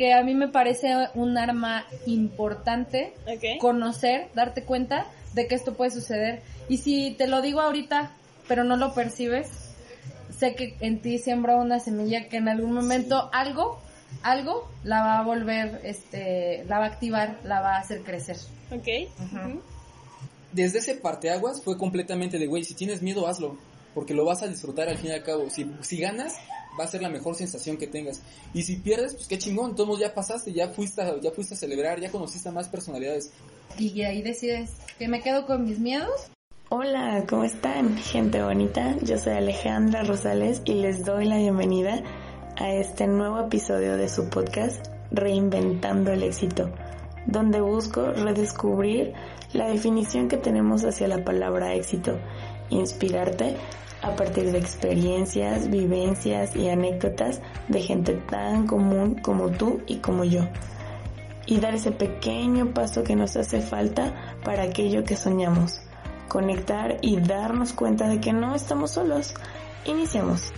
[0.00, 3.12] que a mí me parece un arma importante
[3.60, 6.40] conocer, darte cuenta de que esto puede suceder.
[6.70, 8.10] Y si te lo digo ahorita,
[8.48, 9.50] pero no lo percibes,
[10.30, 13.78] sé que en ti siembra una semilla que en algún momento algo,
[14.22, 18.38] algo la va a volver, este, la va a activar, la va a hacer crecer.
[18.72, 18.88] Ok.
[20.52, 23.58] Desde ese parteaguas fue completamente de, güey, si tienes miedo, hazlo,
[23.94, 25.50] porque lo vas a disfrutar al fin y al cabo.
[25.50, 26.36] Si, si ganas,
[26.80, 28.22] va a ser la mejor sensación que tengas.
[28.54, 31.56] Y si pierdes, pues qué chingón, todos ya pasaste, ya fuiste, a, ya fuiste a
[31.56, 33.30] celebrar, ya conociste a más personalidades.
[33.78, 36.30] Y ahí decides que me quedo con mis miedos.
[36.70, 38.96] Hola, ¿cómo están, gente bonita?
[39.02, 42.02] Yo soy Alejandra Rosales y les doy la bienvenida
[42.56, 46.70] a este nuevo episodio de su podcast Reinventando el éxito,
[47.26, 49.12] donde busco redescubrir
[49.52, 52.18] la definición que tenemos hacia la palabra éxito,
[52.70, 53.56] inspirarte
[54.02, 60.24] a partir de experiencias, vivencias y anécdotas de gente tan común como tú y como
[60.24, 60.42] yo.
[61.46, 65.80] Y dar ese pequeño paso que nos hace falta para aquello que soñamos.
[66.28, 69.34] Conectar y darnos cuenta de que no estamos solos.
[69.84, 70.52] Iniciamos.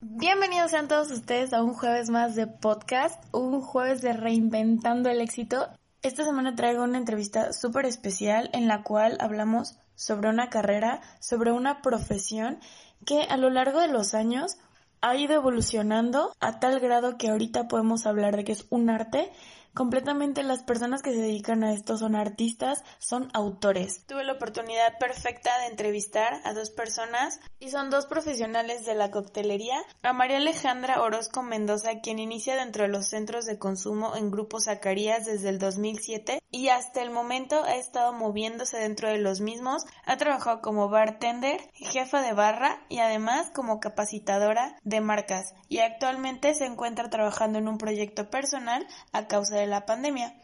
[0.00, 5.20] Bienvenidos sean todos ustedes a un jueves más de podcast, un jueves de reinventando el
[5.20, 5.68] éxito.
[6.02, 11.52] Esta semana traigo una entrevista súper especial en la cual hablamos sobre una carrera, sobre
[11.52, 12.58] una profesión
[13.06, 14.56] que a lo largo de los años
[15.00, 19.30] ha ido evolucionando a tal grado que ahorita podemos hablar de que es un arte
[19.74, 24.04] completamente las personas que se dedican a esto son artistas, son autores.
[24.06, 29.10] Tuve la oportunidad perfecta de entrevistar a dos personas y son dos profesionales de la
[29.10, 34.30] coctelería, a María Alejandra Orozco Mendoza, quien inicia dentro de los centros de consumo en
[34.30, 39.40] Grupo Zacarías desde el 2007 y hasta el momento ha estado moviéndose dentro de los
[39.40, 45.54] mismos, ha trabajado como bartender, jefa de barra y además como capacitadora de marcas.
[45.68, 50.34] Y actualmente se encuentra trabajando en un proyecto personal a causa de la pandemia.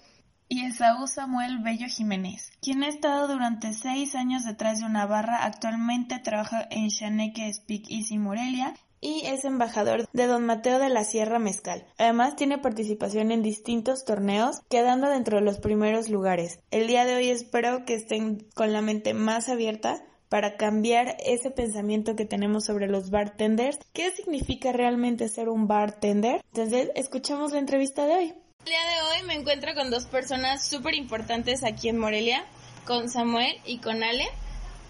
[0.51, 5.45] Y Esaú Samuel Bello Jiménez, quien ha estado durante seis años detrás de una barra,
[5.45, 11.05] actualmente trabaja en Shaneque Speak Easy Morelia y es embajador de Don Mateo de la
[11.05, 11.87] Sierra Mezcal.
[11.99, 16.61] Además tiene participación en distintos torneos, quedando dentro de los primeros lugares.
[16.71, 21.51] El día de hoy espero que estén con la mente más abierta para cambiar ese
[21.51, 23.79] pensamiento que tenemos sobre los bartenders.
[23.93, 26.43] ¿Qué significa realmente ser un bartender?
[26.53, 28.35] Entonces, escuchemos la entrevista de hoy.
[28.65, 32.45] El día de hoy me encuentro con dos personas súper importantes aquí en Morelia,
[32.85, 34.27] con Samuel y con Ale.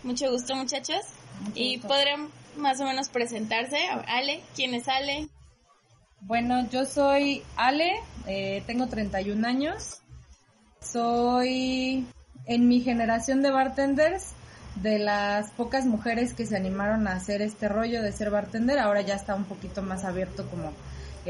[0.02, 1.04] Mucho gusto muchachos.
[1.54, 3.78] y podrán más o menos presentarse.
[4.06, 5.28] Ale, ¿quién es Ale?
[6.22, 10.00] Bueno, yo soy Ale, eh, tengo 31 años.
[10.80, 12.06] Soy
[12.46, 14.32] en mi generación de bartenders
[14.76, 18.78] de las pocas mujeres que se animaron a hacer este rollo de ser bartender.
[18.78, 20.72] Ahora ya está un poquito más abierto como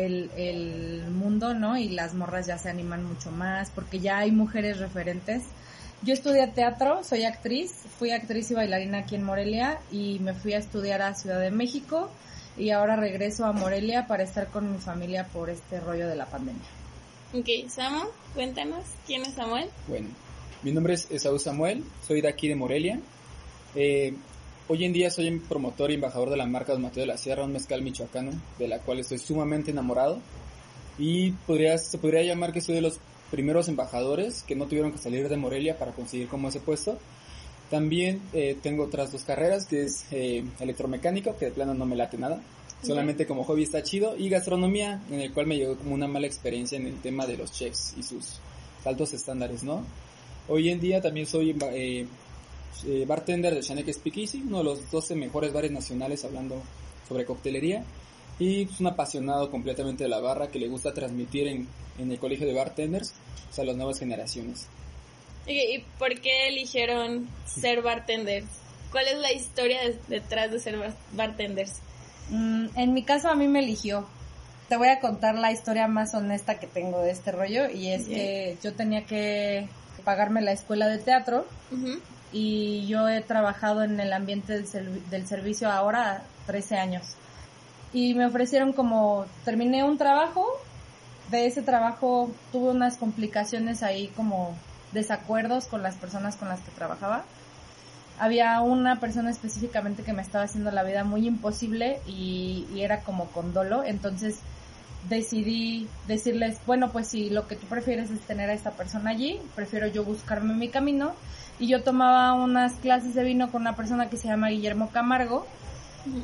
[0.05, 1.77] el, mundo, ¿no?
[1.77, 5.43] Y las morras ya se animan mucho más porque ya hay mujeres referentes.
[6.03, 10.53] Yo estudié teatro, soy actriz, fui actriz y bailarina aquí en Morelia y me fui
[10.53, 12.09] a estudiar a Ciudad de México
[12.57, 16.27] y ahora regreso a Morelia para estar con mi familia por este rollo de la
[16.27, 16.63] pandemia.
[17.35, 19.69] Ok, Samuel, cuéntanos, ¿quién es Samuel?
[19.87, 20.09] Bueno,
[20.63, 23.01] mi nombre es Esaú Samuel, soy de aquí de Morelia.
[23.75, 24.15] Eh,
[24.71, 27.45] Hoy en día soy promotor y embajador de la marca Don Mateo de la Sierra,
[27.45, 30.21] un mezcal michoacano, de la cual estoy sumamente enamorado.
[30.99, 34.99] Y podría, se podría llamar que soy de los primeros embajadores que no tuvieron que
[34.99, 36.99] salir de Morelia para conseguir como ese puesto.
[37.71, 41.97] También eh, tengo otras dos carreras, que es eh, electromecánico, que de plano no me
[41.97, 42.43] late nada.
[42.83, 44.19] Solamente como hobby está chido.
[44.19, 47.39] Y gastronomía, en el cual me llegó como una mala experiencia en el tema de
[47.39, 48.39] los chefs y sus
[48.85, 49.83] altos estándares, ¿no?
[50.47, 52.07] Hoy en día también soy eh,
[52.87, 56.63] eh, bartender de Shanek Speakeasy, uno de los 12 mejores bares nacionales hablando
[57.09, 57.85] sobre coctelería.
[58.39, 61.69] Y es un apasionado completamente de la barra que le gusta transmitir en,
[61.99, 63.13] el colegio de bartenders
[63.59, 64.69] a las nuevas generaciones.
[65.47, 68.47] ¿Y, por qué eligieron ser bartenders?
[68.93, 71.81] ¿Cuál es la historia detrás de ser bartenders?
[72.31, 74.07] Mm, en mi caso a mí me eligió.
[74.69, 78.07] Te voy a contar la historia más honesta que tengo de este rollo y es
[78.07, 79.67] que yo tenía que
[80.05, 81.47] pagarme la escuela de teatro
[82.33, 87.15] y yo he trabajado en el ambiente del, del servicio ahora 13 años.
[87.93, 90.47] Y me ofrecieron como, terminé un trabajo,
[91.31, 94.55] de ese trabajo tuve unas complicaciones ahí como
[94.93, 97.25] desacuerdos con las personas con las que trabajaba.
[98.19, 103.01] Había una persona específicamente que me estaba haciendo la vida muy imposible y, y era
[103.01, 104.41] como con dolo, entonces
[105.09, 109.41] decidí decirles, bueno, pues si lo que tú prefieres es tener a esta persona allí,
[109.55, 111.13] prefiero yo buscarme mi camino
[111.59, 115.47] y yo tomaba unas clases de vino con una persona que se llama Guillermo Camargo.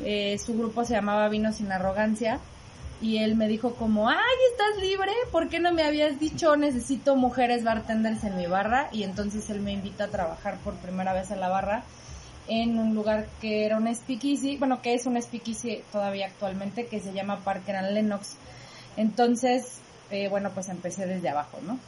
[0.05, 2.39] Eh, su grupo se llamaba Vino sin Arrogancia
[3.01, 4.17] y él me dijo como, ay,
[4.53, 5.13] ¿estás libre?
[5.31, 8.89] ¿Por qué no me habías dicho necesito mujeres bartenders en mi barra?
[8.93, 11.85] Y entonces él me invita a trabajar por primera vez en la barra
[12.47, 17.01] en un lugar que era un speakeasy, bueno, que es un speakeasy todavía actualmente, que
[17.01, 18.37] se llama Parker and Lennox.
[18.96, 19.81] Entonces,
[20.11, 21.79] eh, bueno, pues empecé desde abajo, ¿no?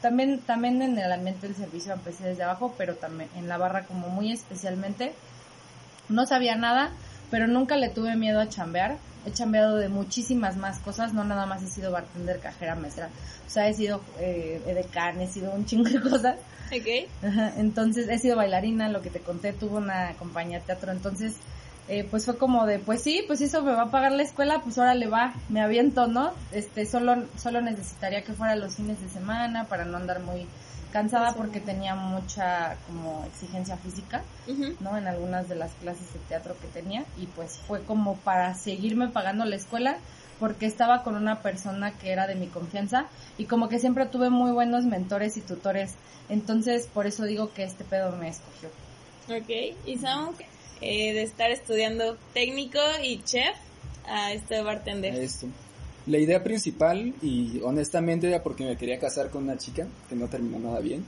[0.00, 3.84] También, también en el ambiente del servicio empecé desde abajo, pero también en la barra
[3.84, 5.12] como muy especialmente.
[6.08, 6.92] No sabía nada,
[7.30, 8.98] pero nunca le tuve miedo a chambear.
[9.26, 13.08] He chambeado de muchísimas más cosas, no nada más he sido bartender, cajera, maestra.
[13.46, 16.36] O sea, he sido eh, edecán, he sido un chingo de cosas.
[16.66, 17.08] Ok.
[17.56, 21.34] Entonces he sido bailarina, lo que te conté, tuve una compañía de teatro, entonces
[21.88, 24.60] eh, pues fue como de, pues sí, pues eso me va a pagar la escuela,
[24.62, 26.32] pues ahora le va, me aviento, ¿no?
[26.52, 30.46] Este, solo, solo necesitaría que fuera los fines de semana para no andar muy
[30.94, 34.22] cansada porque tenía mucha como exigencia física.
[34.78, 34.96] ¿no?
[34.96, 39.08] En algunas de las clases de teatro que tenía y pues fue como para seguirme
[39.08, 39.96] pagando la escuela
[40.38, 43.06] porque estaba con una persona que era de mi confianza
[43.38, 45.94] y como que siempre tuve muy buenos mentores y tutores,
[46.28, 48.68] entonces por eso digo que este pedo me escogió.
[49.28, 49.76] Ok.
[49.86, 49.98] Y
[50.80, 53.56] eh, de estar estudiando técnico y chef
[54.06, 55.14] a esto de bartender.
[55.14, 55.46] Esto.
[56.06, 60.28] La idea principal, y honestamente era porque me quería casar con una chica, que no
[60.28, 61.04] terminó nada bien.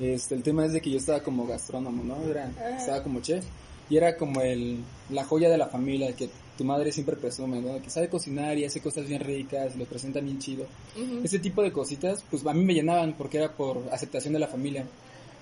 [0.00, 2.22] Este, el tema es de que yo estaba como gastrónomo, ¿no?
[2.26, 3.44] Era, estaba como chef.
[3.90, 4.78] Y era como el,
[5.10, 7.82] la joya de la familia, que tu madre siempre presume, ¿no?
[7.82, 10.64] Que sabe cocinar y hace cosas bien ricas, y lo presenta bien chido.
[10.96, 11.22] Ujú.
[11.24, 14.46] Ese tipo de cositas, pues a mí me llenaban porque era por aceptación de la
[14.46, 14.86] familia.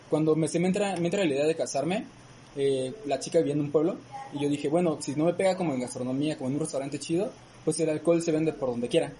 [0.08, 2.06] Cuando me, se me, entra, me entra la idea de casarme,
[2.56, 3.96] eh, la chica vivía en un pueblo,
[4.32, 6.98] y yo dije, bueno, si no me pega como en gastronomía, como en un restaurante
[6.98, 7.30] chido,
[7.64, 9.12] pues el alcohol se vende por donde quiera.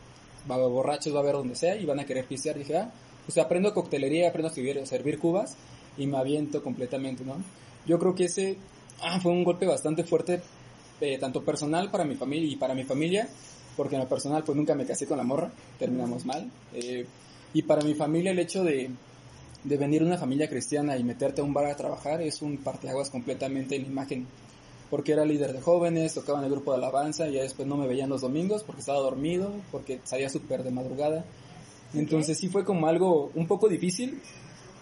[0.51, 2.57] Va a borrachos, va a haber donde sea, y van a querer pistear.
[2.57, 2.91] Dije, ah,
[3.27, 5.57] pues aprendo coctelería, aprendo a servir, a servir cubas,
[5.97, 7.37] y me aviento completamente, ¿no?
[7.87, 8.57] Yo creo que ese
[9.03, 10.41] ah, fue un golpe bastante fuerte,
[11.01, 13.29] eh, tanto personal para mi familia y para mi familia,
[13.77, 16.51] porque en lo personal pues nunca me casé con la morra, terminamos mal.
[16.75, 17.07] eh,
[17.55, 18.91] y para mi familia el hecho de,
[19.65, 23.11] de venir una familia cristiana y meterte a un bar a trabajar es un parteaguas
[23.11, 24.27] completamente en la imagen.
[24.91, 27.77] Porque era líder de jóvenes, tocaba en el grupo de alabanza y ya después no
[27.77, 31.25] me veían los domingos porque estaba dormido, porque salía súper de madrugada.
[31.95, 34.21] Entonces sí fue como algo un poco difícil,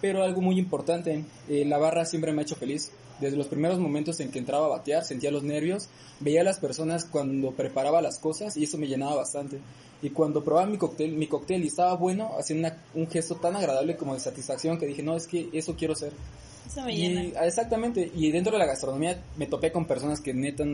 [0.00, 1.24] pero algo muy importante.
[1.48, 2.92] Eh, la barra siempre me ha hecho feliz.
[3.20, 5.88] Desde los primeros momentos en que entraba a batear, sentía los nervios,
[6.20, 9.58] veía a las personas cuando preparaba las cosas y eso me llenaba bastante.
[10.02, 13.56] Y cuando probaba mi cóctel, mi cóctel y estaba bueno, hacía una- un gesto tan
[13.56, 16.12] agradable como de satisfacción que dije, no, es que eso quiero ser.
[16.66, 17.44] Eso me Y, llena.
[17.46, 20.64] exactamente, y dentro de la gastronomía me topé con personas que neta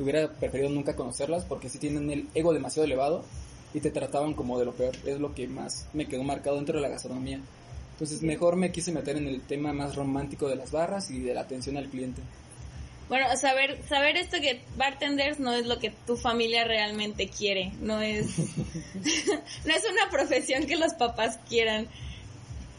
[0.00, 3.24] hubiera preferido nunca conocerlas porque sí tienen el ego demasiado elevado
[3.74, 4.96] y te trataban como de lo peor.
[5.06, 7.40] Es lo que más me quedó marcado dentro de la gastronomía.
[8.02, 11.34] Entonces mejor me quise meter en el tema más romántico de las barras y de
[11.34, 12.20] la atención al cliente.
[13.08, 18.00] Bueno, saber, saber esto que bartenders no es lo que tu familia realmente quiere, no
[18.00, 18.26] es,
[19.64, 21.86] no es una profesión que los papás quieran.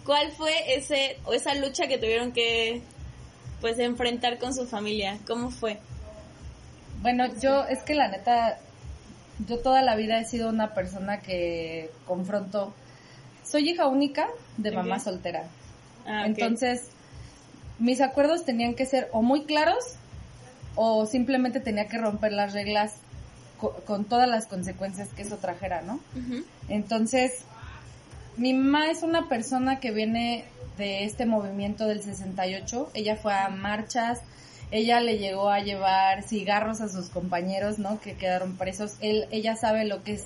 [0.03, 2.81] ¿Cuál fue ese, o esa lucha que tuvieron que,
[3.61, 5.19] pues, enfrentar con su familia?
[5.25, 5.79] ¿Cómo fue?
[7.01, 8.59] Bueno, yo es que la neta,
[9.47, 12.73] yo toda la vida he sido una persona que confronto.
[13.53, 14.27] Soy hija única
[14.57, 15.43] de mamá soltera.
[16.07, 16.23] Ah.
[16.25, 16.87] Entonces,
[17.77, 19.77] mis acuerdos tenían que ser o muy claros
[20.75, 22.95] o simplemente tenía que romper las reglas
[23.59, 25.99] co- con todas las consecuencias que eso trajera, ¿no?
[26.67, 27.43] Entonces,
[28.37, 30.45] mi mamá es una persona que viene
[30.79, 32.89] de este movimiento del 68.
[32.95, 34.21] Ella fue a marchas,
[34.71, 38.01] ella le llegó a llevar cigarros a sus compañeros, ¿no?
[38.01, 38.95] Que quedaron presos.
[38.99, 40.23] Él, ella sabe lo que es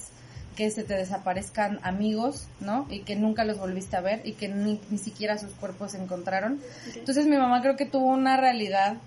[0.58, 2.88] que se te desaparezcan amigos, ¿no?
[2.90, 6.02] Y que nunca los volviste a ver y que ni, ni siquiera sus cuerpos se
[6.02, 6.60] encontraron.
[6.96, 8.98] Entonces mi mamá creo que tuvo una realidad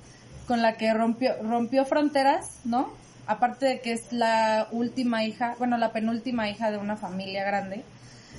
[0.46, 2.92] con la que rompió, rompió fronteras, ¿no?
[3.26, 7.82] Aparte de que es la última hija, bueno, la penúltima hija de una familia grande.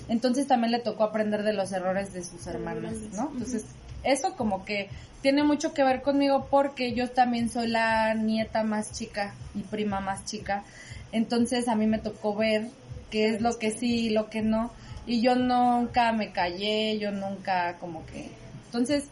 [0.07, 3.29] Entonces también le tocó aprender de los errores de sus hermanas, ¿no?
[3.33, 3.65] Entonces,
[4.03, 4.89] eso como que
[5.21, 9.99] tiene mucho que ver conmigo porque yo también soy la nieta más chica y prima
[9.99, 10.63] más chica.
[11.11, 12.69] Entonces a mí me tocó ver
[13.11, 14.71] qué es lo que sí y lo que no.
[15.05, 18.31] Y yo nunca me callé, yo nunca como que...
[18.65, 19.03] Entonces,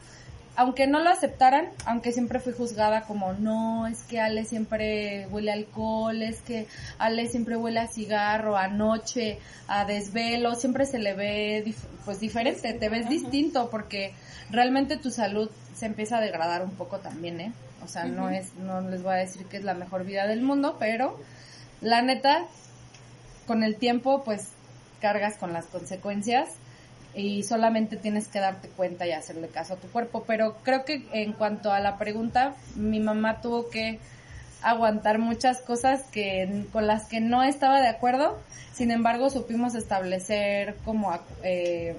[0.55, 5.51] aunque no lo aceptaran, aunque siempre fui juzgada como, no, es que Ale siempre huele
[5.51, 10.99] a alcohol, es que Ale siempre huele a cigarro, a noche, a desvelo, siempre se
[10.99, 14.13] le ve dif- pues diferente, te ves distinto porque
[14.51, 17.53] realmente tu salud se empieza a degradar un poco también, ¿eh?
[17.83, 20.41] O sea, no es, no les voy a decir que es la mejor vida del
[20.41, 21.17] mundo, pero
[21.81, 22.45] la neta,
[23.49, 24.49] con el tiempo, pues
[25.01, 26.49] cargas con las consecuencias
[27.15, 30.23] y solamente tienes que darte cuenta y hacerle caso a tu cuerpo.
[30.27, 33.97] Pero creo que en cuanto a la pregunta, mi mamá tuvo que
[34.61, 38.37] aguantar muchas cosas que con las que no estaba de acuerdo.
[38.71, 41.95] Sin embargo, supimos establecer como eh,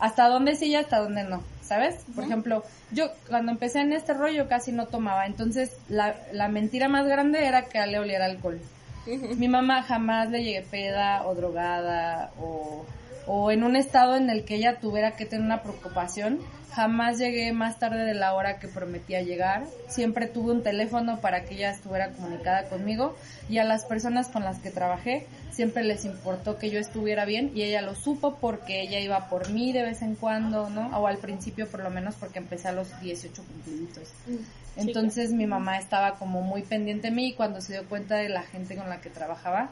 [0.00, 1.94] hasta dónde sí y hasta dónde no, ¿sabes?
[2.16, 6.88] Por ejemplo, yo cuando empecé en este rollo casi no tomaba, entonces la, la mentira
[6.88, 8.60] más grande era que le oliera alcohol.
[9.06, 12.84] Mi mamá jamás le llegué peda o drogada o,
[13.32, 16.40] o en un estado en el que ella tuviera que tener una preocupación
[16.72, 19.66] Jamás llegué más tarde de la hora que prometía llegar.
[19.88, 23.16] Siempre tuve un teléfono para que ella estuviera comunicada conmigo
[23.48, 27.50] y a las personas con las que trabajé siempre les importó que yo estuviera bien
[27.56, 30.96] y ella lo supo porque ella iba por mí de vez en cuando, ¿no?
[30.96, 34.12] O al principio por lo menos porque empecé a los 18 cumpliditos.
[34.28, 38.14] Mm, Entonces mi mamá estaba como muy pendiente de mí y cuando se dio cuenta
[38.14, 39.70] de la gente con la que trabajaba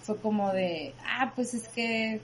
[0.00, 2.20] fue como de, ah, pues es que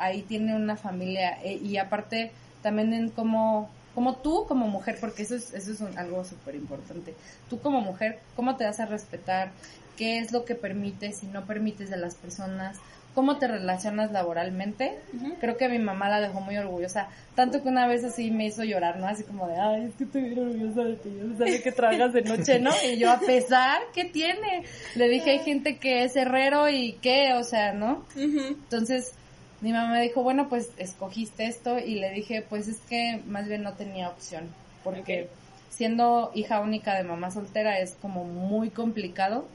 [0.00, 5.22] ahí tiene una familia eh, y aparte también en cómo, como tú como mujer, porque
[5.22, 7.14] eso es, eso es algo súper importante,
[7.48, 9.50] tú como mujer, cómo te das a respetar,
[9.96, 12.78] qué es lo que permites y no permites de las personas,
[13.14, 14.98] cómo te relacionas laboralmente.
[15.40, 18.62] Creo que mi mamá la dejó muy orgullosa, tanto que una vez así me hizo
[18.64, 19.06] llorar, ¿no?
[19.06, 22.12] Así como de, ay, es que estoy bien orgullosa de ti, yo sabía que trabajas
[22.12, 22.70] de noche, ¿no?
[22.84, 24.64] Y yo, a pesar, ¿qué tiene?
[24.94, 28.04] Le dije, hay gente que es herrero y qué, o sea, ¿no?
[28.16, 29.12] Entonces,
[29.60, 33.46] mi mamá me dijo, bueno, pues escogiste esto y le dije, pues es que más
[33.46, 34.48] bien no tenía opción,
[34.82, 35.28] porque
[35.70, 39.46] siendo hija única de mamá soltera es como muy complicado,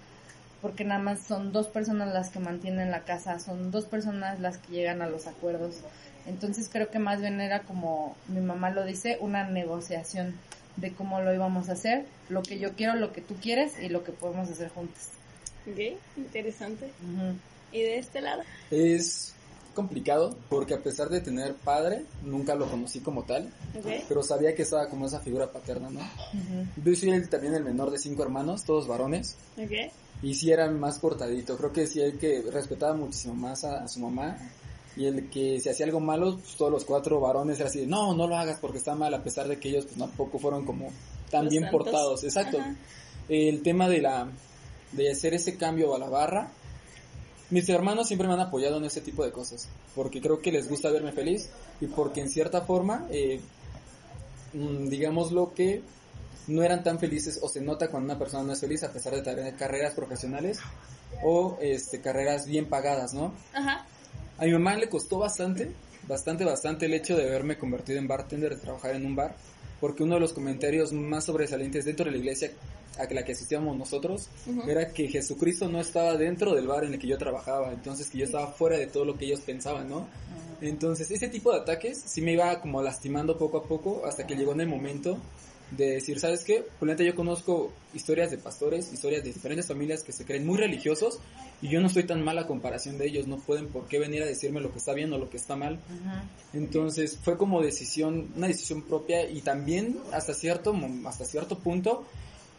[0.61, 4.57] porque nada más son dos personas las que mantienen la casa, son dos personas las
[4.57, 5.81] que llegan a los acuerdos.
[6.27, 10.33] Entonces creo que más bien era como mi mamá lo dice, una negociación
[10.75, 13.89] de cómo lo íbamos a hacer, lo que yo quiero, lo que tú quieres y
[13.89, 15.09] lo que podemos hacer juntos.
[15.69, 16.89] Ok, interesante.
[17.71, 18.41] ¿Y de este lado?
[18.71, 19.34] Es
[19.75, 23.51] complicado porque a pesar de tener padre, nunca lo conocí como tal,
[24.07, 26.01] pero sabía que estaba como esa figura paterna, ¿no?
[26.83, 29.35] Yo soy también el menor de cinco hermanos, todos varones.
[30.23, 33.99] Y sí era más portadito, creo que sí el que respetaba muchísimo más a, su
[33.99, 34.37] mamá
[34.95, 37.87] y el que si hacía algo malo, pues todos los cuatro varones era así de,
[37.87, 40.65] no, no lo hagas porque está mal, a pesar de que ellos pues tampoco fueron
[40.65, 40.89] como
[41.29, 42.57] tan bien portados, exacto.
[43.27, 44.29] El tema de la,
[44.93, 46.49] de hacer ese cambio a la barra,
[47.49, 50.67] mis hermanos siempre me han apoyado en ese tipo de cosas, porque creo que les
[50.67, 51.49] gusta verme feliz
[51.79, 53.39] y porque en cierta forma, eh,
[54.53, 55.81] mm, digamos lo que
[56.47, 59.15] no eran tan felices o se nota cuando una persona no es feliz a pesar
[59.15, 60.59] de tener carreras profesionales
[61.23, 63.33] o este, carreras bien pagadas, ¿no?
[63.53, 63.85] Ajá.
[64.37, 65.71] A mi mamá le costó bastante,
[66.07, 69.35] bastante, bastante el hecho de haberme convertido en bartender, de trabajar en un bar,
[69.79, 72.51] porque uno de los comentarios más sobresalientes dentro de la iglesia
[72.97, 74.29] a la que asistíamos nosotros
[74.67, 78.19] era que Jesucristo no estaba dentro del bar en el que yo trabajaba, entonces que
[78.19, 80.07] yo estaba fuera de todo lo que ellos pensaban, ¿no?
[80.61, 84.35] Entonces ese tipo de ataques sí me iba como lastimando poco a poco hasta que
[84.35, 85.17] llegó en el momento
[85.71, 86.63] de decir, ¿sabes qué?
[86.79, 91.19] Por yo conozco historias de pastores, historias de diferentes familias que se creen muy religiosos
[91.61, 94.25] y yo no soy tan mala comparación de ellos, no pueden por qué venir a
[94.25, 95.79] decirme lo que está bien o lo que está mal.
[96.53, 100.75] Entonces fue como decisión, una decisión propia y también hasta cierto,
[101.05, 102.05] hasta cierto punto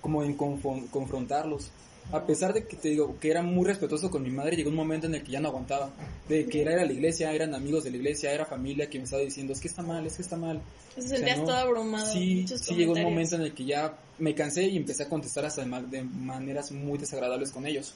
[0.07, 1.69] como en confrontarlos.
[2.13, 4.77] A pesar de que te digo que era muy respetuoso con mi madre, llegó un
[4.77, 5.91] momento en el que ya no aguantaba.
[6.29, 9.23] De que era, la iglesia, eran amigos de la iglesia, era familia que me estaba
[9.23, 10.63] diciendo, es que está mal, es que está mal.
[10.95, 12.07] Se sentías todo abrumado.
[12.07, 15.45] Sí, sí llegó un momento en el que ya me cansé y empecé a contestar
[15.45, 17.95] hasta de, maneras muy desagradables con ellos.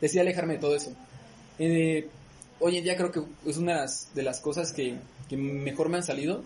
[0.00, 0.94] Decía alejarme de todo eso.
[1.58, 2.08] Eh,
[2.60, 4.96] hoy en día creo que es una de las, de las cosas que,
[5.28, 6.42] que mejor me han salido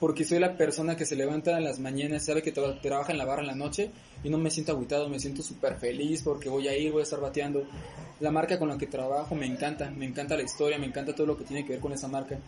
[0.00, 3.24] porque soy la persona que se levanta en las mañanas, sabe que trabaja en la
[3.24, 3.90] barra en la noche
[4.22, 7.02] y no me siento agüitado, me siento súper feliz porque voy a ir, voy a
[7.02, 7.64] estar bateando.
[8.20, 11.26] La marca con la que trabajo me encanta, me encanta la historia, me encanta todo
[11.26, 12.38] lo que tiene que ver con esa marca.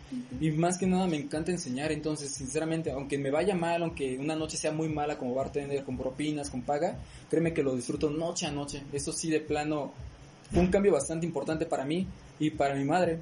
[0.41, 4.37] Y más que nada me encanta enseñar, entonces sinceramente, aunque me vaya mal, aunque una
[4.37, 8.47] noche sea muy mala como bartender, con propinas, con paga, créeme que lo disfruto noche
[8.47, 8.83] a noche.
[8.93, 9.93] Eso sí de plano
[10.53, 12.07] fue un cambio bastante importante para mí
[12.39, 13.19] y para mi madre.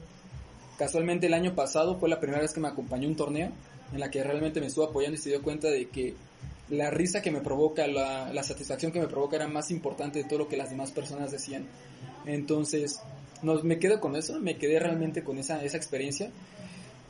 [0.79, 3.51] Casualmente el año pasado fue la primera vez que me acompañó un torneo
[3.93, 6.15] en la que realmente me estuvo apoyando y se dio cuenta de que
[6.71, 10.25] la risa que me provoca, la, la satisfacción que me provoca era más importante de
[10.29, 11.67] todo lo que las demás personas decían.
[12.27, 13.01] Entonces,
[13.43, 16.31] nos, me quedo con eso, me quedé realmente con esa, esa experiencia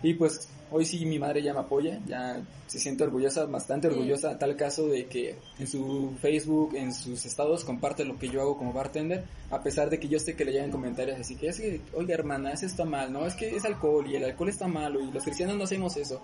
[0.03, 4.33] y pues hoy sí mi madre ya me apoya, ya se siente orgullosa, bastante orgullosa,
[4.33, 8.41] a tal caso de que en su Facebook, en sus estados, comparte lo que yo
[8.41, 11.49] hago como bartender, a pesar de que yo sé que le llegan comentarios así que
[11.49, 14.49] es que, oiga hermana, eso está mal, no, es que es alcohol y el alcohol
[14.49, 16.23] está malo y los cristianos no hacemos eso.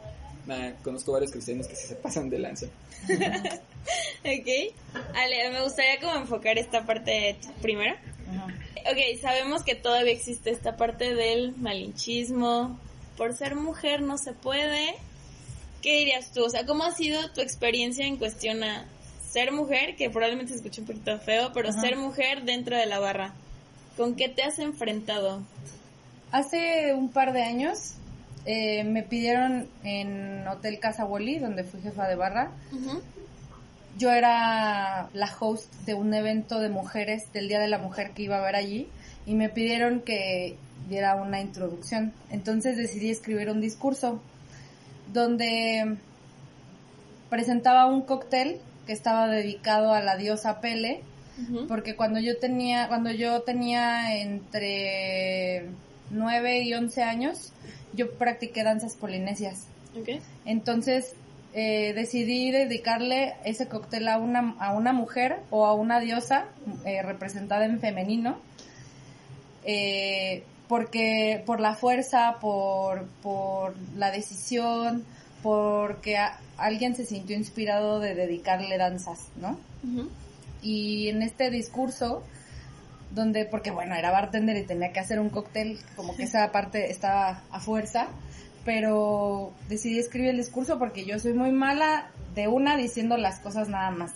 [0.82, 2.66] conozco varios cristianos que sí se pasan de lanza.
[3.08, 4.74] ok,
[5.14, 7.94] Ale, me gustaría como enfocar esta parte primero.
[8.86, 12.78] Ok, sabemos que todavía existe esta parte del malinchismo,
[13.16, 14.94] por ser mujer no se puede.
[15.82, 16.44] ¿Qué dirías tú?
[16.44, 18.86] O sea, ¿cómo ha sido tu experiencia en cuestión a
[19.34, 23.00] ser mujer, que probablemente se escuche un poquito feo, pero ser mujer dentro de la
[23.00, 23.32] barra.
[23.96, 25.42] ¿Con qué te has enfrentado?
[26.30, 27.94] Hace un par de años
[28.46, 32.52] eh, me pidieron en Hotel Casa Wally, donde fui jefa de barra.
[33.98, 38.22] Yo era la host de un evento de mujeres del Día de la Mujer que
[38.22, 38.86] iba a haber allí
[39.26, 40.56] y me pidieron que
[40.88, 42.12] diera una introducción.
[42.30, 44.20] Entonces decidí escribir un discurso
[45.12, 45.96] donde
[47.30, 51.02] presentaba un cóctel que estaba dedicado a la diosa Pele,
[51.66, 55.68] porque cuando yo tenía, cuando yo tenía entre
[56.10, 57.52] 9 y 11 años,
[57.92, 59.66] yo practiqué danzas polinesias.
[60.44, 61.14] Entonces
[61.54, 66.46] eh, decidí dedicarle ese cóctel a una, a una mujer o a una diosa
[66.84, 68.38] eh, representada en femenino.
[69.64, 75.04] Eh, porque por la fuerza, por, por la decisión,
[75.42, 76.16] porque
[76.56, 79.58] alguien se sintió inspirado de dedicarle danzas, ¿no?
[80.62, 82.22] Y en este discurso,
[83.10, 86.90] donde, porque bueno, era bartender y tenía que hacer un cóctel, como que esa parte
[86.90, 88.08] estaba a fuerza,
[88.64, 93.68] pero decidí escribir el discurso porque yo soy muy mala de una diciendo las cosas
[93.68, 94.12] nada más.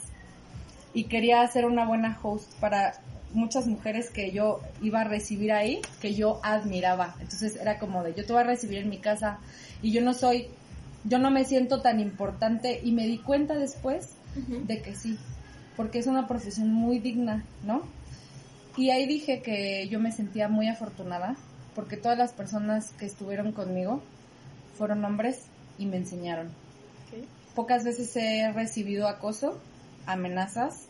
[0.95, 2.95] Y quería hacer una buena host para
[3.33, 7.15] muchas mujeres que yo iba a recibir ahí, que yo admiraba.
[7.21, 9.39] Entonces era como de, yo te voy a recibir en mi casa
[9.83, 10.49] y yo no soy,
[11.05, 15.19] yo no me siento tan importante y me di cuenta después de que sí,
[15.77, 17.83] porque es una profesión muy digna, ¿no?
[18.77, 21.37] Y ahí dije que yo me sentía muy afortunada
[21.75, 24.03] porque todas las personas que estuvieron conmigo
[24.77, 25.47] fueron hombres
[25.79, 26.51] y me enseñaron.
[27.55, 29.59] Pocas veces he recibido acoso,
[30.07, 30.88] amenazas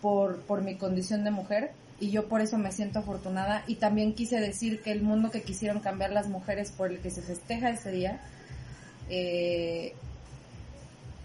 [0.00, 4.14] por, por mi condición de mujer y yo por eso me siento afortunada y también
[4.14, 7.70] quise decir que el mundo que quisieron cambiar las mujeres por el que se festeja
[7.70, 8.20] ese día,
[9.10, 9.94] eh,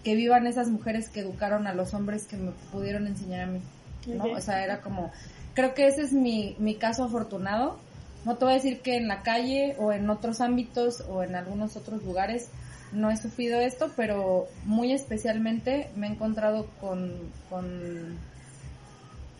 [0.02, 3.60] que vivan esas mujeres que educaron a los hombres que me pudieron enseñar a mí,
[4.08, 4.24] ¿no?
[4.24, 5.12] O sea, era como,
[5.54, 7.78] creo que ese es mi, mi caso afortunado.
[8.24, 11.36] No te voy a decir que en la calle o en otros ámbitos o en
[11.36, 12.48] algunos otros lugares
[12.92, 17.12] no he sufrido esto, pero muy especialmente me he encontrado con,
[17.50, 18.18] con,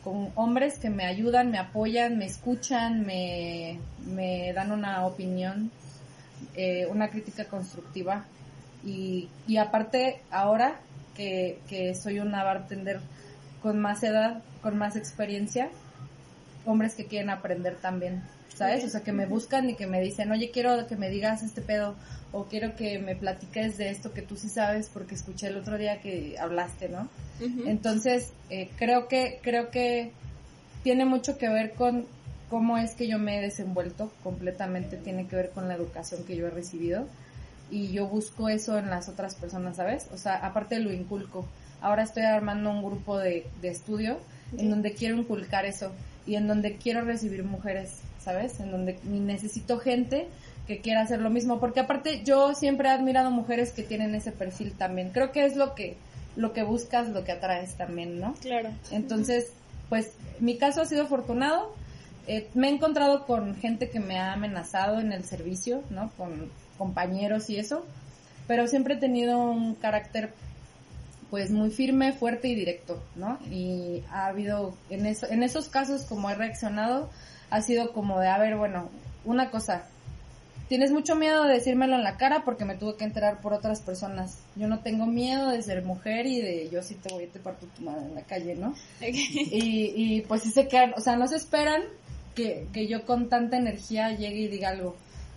[0.05, 5.71] con hombres que me ayudan, me apoyan, me escuchan, me, me dan una opinión,
[6.55, 8.27] eh, una crítica constructiva.
[8.85, 10.79] Y, y aparte, ahora
[11.17, 13.01] que, que soy una bartender
[13.63, 15.71] con más edad, con más experiencia,
[16.67, 18.23] hombres que quieren aprender también,
[18.55, 18.85] ¿sabes?
[18.85, 21.61] O sea, que me buscan y que me dicen, oye, quiero que me digas este
[21.61, 21.95] pedo,
[22.33, 25.79] o quiero que me platiques de esto que tú sí sabes porque escuché el otro
[25.79, 27.09] día que hablaste, ¿no?
[27.67, 30.13] Entonces, eh, creo que, creo que
[30.83, 32.07] tiene mucho que ver con
[32.51, 36.37] cómo es que yo me he desenvuelto completamente, tiene que ver con la educación que
[36.37, 37.07] yo he recibido
[37.71, 40.09] y yo busco eso en las otras personas, ¿sabes?
[40.13, 41.47] O sea, aparte lo inculco.
[41.81, 44.19] Ahora estoy armando un grupo de, de estudio
[44.57, 45.93] en donde quiero inculcar eso
[46.27, 48.61] y en donde quiero recibir mujeres, ¿sabes?
[48.61, 50.29] En donde necesito gente
[50.67, 54.33] que quiera hacer lo mismo, porque aparte yo siempre he admirado mujeres que tienen ese
[54.33, 55.11] perfil también.
[55.11, 55.97] Creo que es lo que
[56.37, 58.35] lo que buscas, lo que atraes también, ¿no?
[58.41, 58.71] Claro.
[58.91, 59.53] Entonces,
[59.89, 61.73] pues mi caso ha sido afortunado.
[62.27, 66.11] Eh, me he encontrado con gente que me ha amenazado en el servicio, ¿no?
[66.17, 67.85] Con compañeros y eso,
[68.49, 70.33] pero siempre he tenido un carácter
[71.35, 73.41] pues muy firme, fuerte y directo, ¿no?
[73.51, 77.11] Y ha habido, en, eso, en esos casos como he reaccionado,
[77.51, 78.89] ha sido como de, a ver, bueno,
[79.25, 79.89] una cosa,
[80.69, 83.81] tienes mucho miedo de decírmelo en la cara porque me tuve que enterar por otras
[83.81, 84.39] personas.
[84.55, 87.41] Yo no tengo miedo de ser mujer y de yo sí te voy a te
[87.41, 88.73] parto tu madre en la calle, ¿no?
[89.01, 91.83] Y, y pues sí se quedan, o sea, no se esperan
[92.37, 94.95] que, que yo con tanta energía llegue y diga algo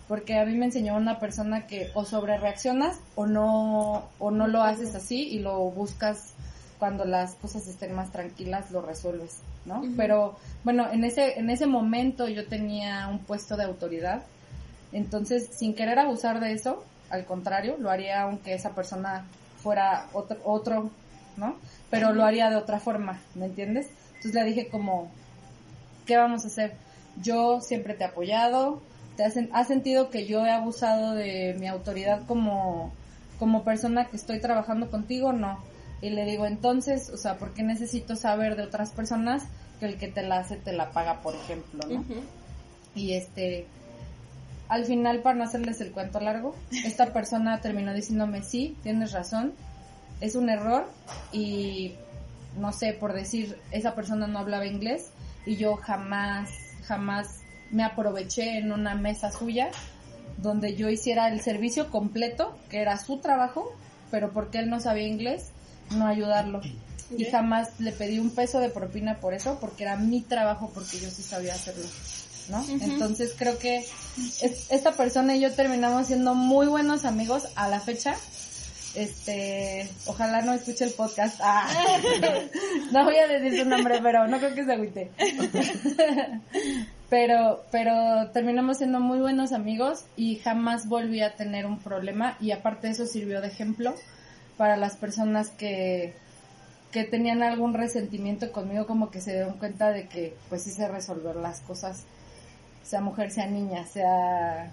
[0.08, 4.46] porque a mí me enseñó una persona que o sobre reaccionas o no o no
[4.48, 6.32] lo haces así y lo buscas
[6.78, 9.82] cuando las cosas estén más tranquilas lo resuelves, ¿no?
[9.96, 14.22] Pero bueno, en ese en ese momento yo tenía un puesto de autoridad.
[14.92, 19.26] Entonces, sin querer abusar de eso, al contrario, lo haría aunque esa persona
[19.62, 20.90] fuera otro, otro
[21.38, 21.56] ¿no?
[21.90, 23.88] Pero lo haría de otra forma, ¿me entiendes?
[24.16, 25.10] Entonces le dije como,
[26.06, 26.74] ¿qué vamos a hacer?
[27.22, 28.82] Yo siempre te he apoyado,
[29.18, 32.92] ¿Te has, sentido que yo he abusado de mi autoridad como,
[33.40, 35.32] como persona que estoy trabajando contigo?
[35.32, 35.58] No.
[36.00, 39.42] Y le digo, entonces, o sea, ¿por qué necesito saber de otras personas
[39.80, 42.04] que el que te la hace te la paga, por ejemplo, ¿no?
[42.94, 43.66] Y este,
[44.68, 46.54] al final, para no hacerles el cuento largo,
[46.84, 49.52] esta persona terminó diciéndome, sí, tienes razón,
[50.20, 50.88] es un error
[51.32, 51.96] y,
[52.56, 55.10] no sé, por decir, esa persona no hablaba inglés
[55.44, 56.50] y yo jamás,
[56.84, 59.70] jamás me aproveché en una mesa suya
[60.38, 63.72] donde yo hiciera el servicio completo, que era su trabajo,
[64.10, 65.50] pero porque él no sabía inglés,
[65.96, 66.60] no ayudarlo.
[67.16, 70.98] y jamás le pedí un peso de propina por eso, porque era mi trabajo, porque
[70.98, 71.86] yo sí sabía hacerlo.
[72.50, 72.64] ¿no?
[72.80, 73.84] Entonces creo que
[74.70, 78.14] esta persona y yo terminamos siendo muy buenos amigos a la fecha.
[78.94, 81.38] Este, ojalá no escuche el podcast.
[81.42, 81.68] Ah,
[82.92, 85.10] no voy a decir su nombre, pero no creo que se agüite.
[87.08, 92.50] pero, pero terminamos siendo muy buenos amigos y jamás volví a tener un problema y
[92.50, 93.94] aparte eso sirvió de ejemplo
[94.56, 96.14] para las personas que,
[96.92, 101.36] que tenían algún resentimiento conmigo como que se dieron cuenta de que pues se resolver
[101.36, 102.04] las cosas
[102.82, 104.72] sea mujer, sea niña, sea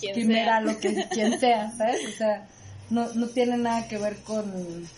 [0.00, 2.00] quien lo que quien sea, ¿sabes?
[2.08, 2.46] O sea,
[2.90, 4.88] no, no tiene nada que ver con...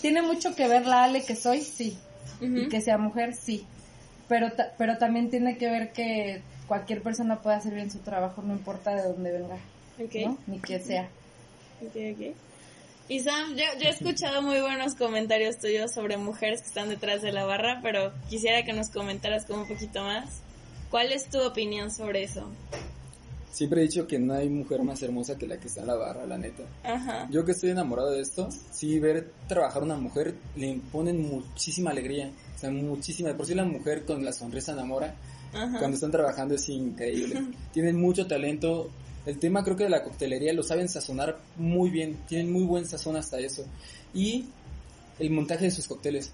[0.00, 1.98] Tiene mucho que ver la Ale que soy, sí.
[2.40, 3.66] Y que sea mujer, sí.
[4.28, 8.52] Pero, pero también tiene que ver que cualquier persona puede hacer bien su trabajo, no
[8.52, 9.56] importa de dónde venga,
[9.98, 10.38] ¿no?
[10.46, 11.08] Ni que sea.
[11.88, 12.34] Okay, okay.
[13.08, 17.22] Y Sam, yo, yo he escuchado muy buenos comentarios tuyos sobre mujeres que están detrás
[17.22, 20.42] de la barra, pero quisiera que nos comentaras como un poquito más.
[20.90, 22.50] ¿Cuál es tu opinión sobre eso?
[23.52, 25.94] Siempre he dicho que no hay mujer más hermosa que la que está en la
[25.94, 26.64] barra, la neta.
[26.84, 27.28] Ajá.
[27.30, 31.90] Yo que estoy enamorado de esto, sí, ver trabajar a una mujer le imponen muchísima
[31.90, 32.30] alegría.
[32.54, 33.34] O sea, muchísima.
[33.36, 35.14] Por si la mujer con la sonrisa enamora.
[35.52, 35.78] Ajá.
[35.78, 37.42] Cuando están trabajando es increíble.
[37.72, 38.90] Tienen mucho talento.
[39.26, 42.16] El tema creo que de la coctelería lo saben sazonar muy bien.
[42.28, 43.64] Tienen muy buen sazón hasta eso.
[44.14, 44.46] Y
[45.18, 46.32] el montaje de sus cócteles.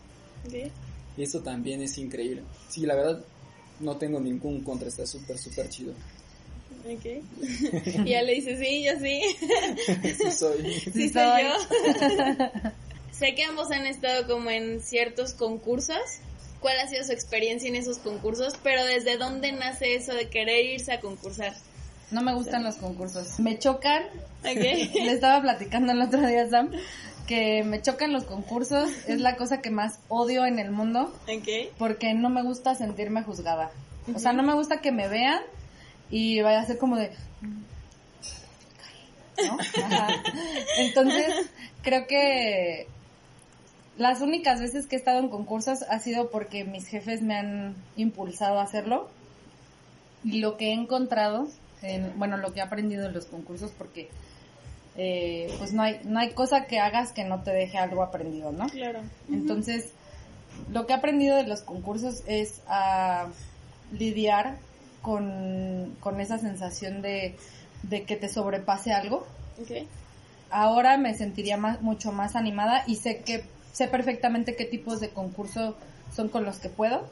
[1.17, 2.43] Y eso también es increíble.
[2.69, 3.25] Sí, la verdad,
[3.81, 5.93] no tengo ningún contra, está súper, súper chido.
[6.85, 7.07] Ok.
[8.05, 9.23] y ya le dice, sí, yo sí.
[10.17, 10.81] sí soy.
[10.93, 12.51] Sí, soy yo.
[13.13, 15.99] sé que ambos han estado como en ciertos concursos.
[16.61, 18.55] ¿Cuál ha sido su experiencia en esos concursos?
[18.63, 21.53] Pero ¿desde dónde nace eso de querer irse a concursar?
[22.11, 23.39] No me gustan los concursos.
[23.39, 24.05] Me chocan.
[24.41, 24.91] Okay.
[24.95, 26.71] Le estaba platicando el otro día Sam
[27.27, 31.13] que me chocan los concursos, es la cosa que más odio en el mundo.
[31.79, 33.71] Porque no me gusta sentirme juzgada.
[34.15, 35.41] O sea, no me gusta que me vean
[36.11, 37.11] y vaya a ser como de...
[39.37, 39.57] ¿No?
[40.79, 41.51] Entonces,
[41.83, 42.87] creo que
[43.97, 47.75] las únicas veces que he estado en concursos ha sido porque mis jefes me han
[47.97, 49.09] impulsado a hacerlo.
[50.25, 51.49] Y lo que he encontrado,
[51.83, 54.09] en, bueno, lo que he aprendido en los concursos, porque
[54.97, 58.53] eh, pues no hay, no hay cosa que hagas que no te deje algo aprendido,
[58.53, 58.69] ¿no?
[58.69, 59.01] Claro.
[59.31, 59.91] Entonces,
[60.71, 63.27] lo que he aprendido de los concursos es a
[63.93, 64.59] lidiar
[65.05, 67.37] con, esa sensación de,
[68.07, 69.27] que te sobrepase algo.
[70.51, 75.11] Ahora me sentiría más, mucho más animada y sé que sé perfectamente qué tipos de
[75.11, 75.77] concurso
[76.15, 77.09] son con los que puedo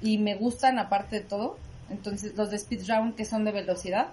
[0.00, 1.58] y me gustan aparte de todo.
[1.90, 4.08] Entonces, los de speed round que son de velocidad.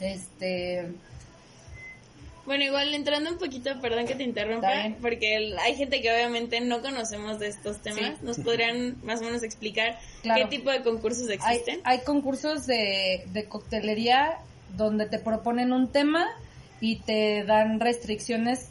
[0.00, 0.92] Este
[2.46, 4.68] bueno, igual entrando un poquito, perdón que te interrumpa,
[5.00, 8.22] porque hay gente que obviamente no conocemos de estos temas.
[8.22, 11.80] ¿Nos podrían más o menos explicar qué tipo de concursos existen?
[11.84, 14.38] Hay, concursos de, de coctelería
[14.76, 16.26] donde te proponen un tema
[16.80, 18.68] y te dan restricciones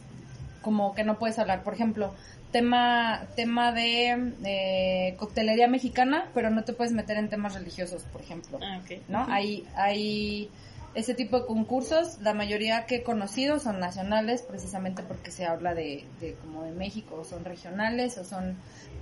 [0.61, 1.63] como que no puedes hablar.
[1.63, 2.13] Por ejemplo,
[2.51, 8.21] tema tema de eh, coctelería mexicana, pero no te puedes meter en temas religiosos, por
[8.21, 8.59] ejemplo.
[8.61, 9.25] Ah, ¿No?
[9.29, 10.49] Hay hay
[10.93, 15.73] ese tipo de concursos, la mayoría que he conocido son nacionales, precisamente porque se habla
[15.73, 18.57] de, de como de México, o son regionales, o son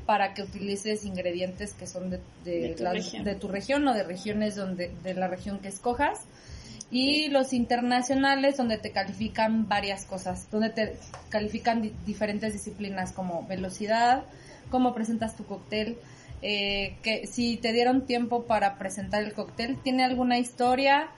[0.06, 3.88] para que utilices ingredientes que son de, de, tu, región.
[3.88, 6.22] o de regiones donde, de la región que escojas.
[6.92, 10.96] Y los internacionales, donde te califican varias cosas, donde te
[11.30, 14.24] califican diferentes disciplinas como velocidad,
[14.72, 16.00] cómo presentas tu cóctel,
[16.42, 21.10] eh, que si te dieron tiempo para presentar el cóctel, tiene alguna historia,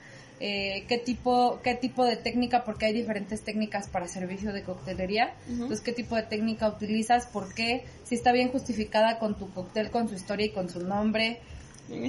[0.44, 5.34] eh, qué tipo qué tipo de técnica porque hay diferentes técnicas para servicio de coctelería.
[5.48, 9.92] Entonces qué tipo de técnica utilizas por qué si está bien justificada con tu cóctel
[9.92, 11.38] con su historia y con su nombre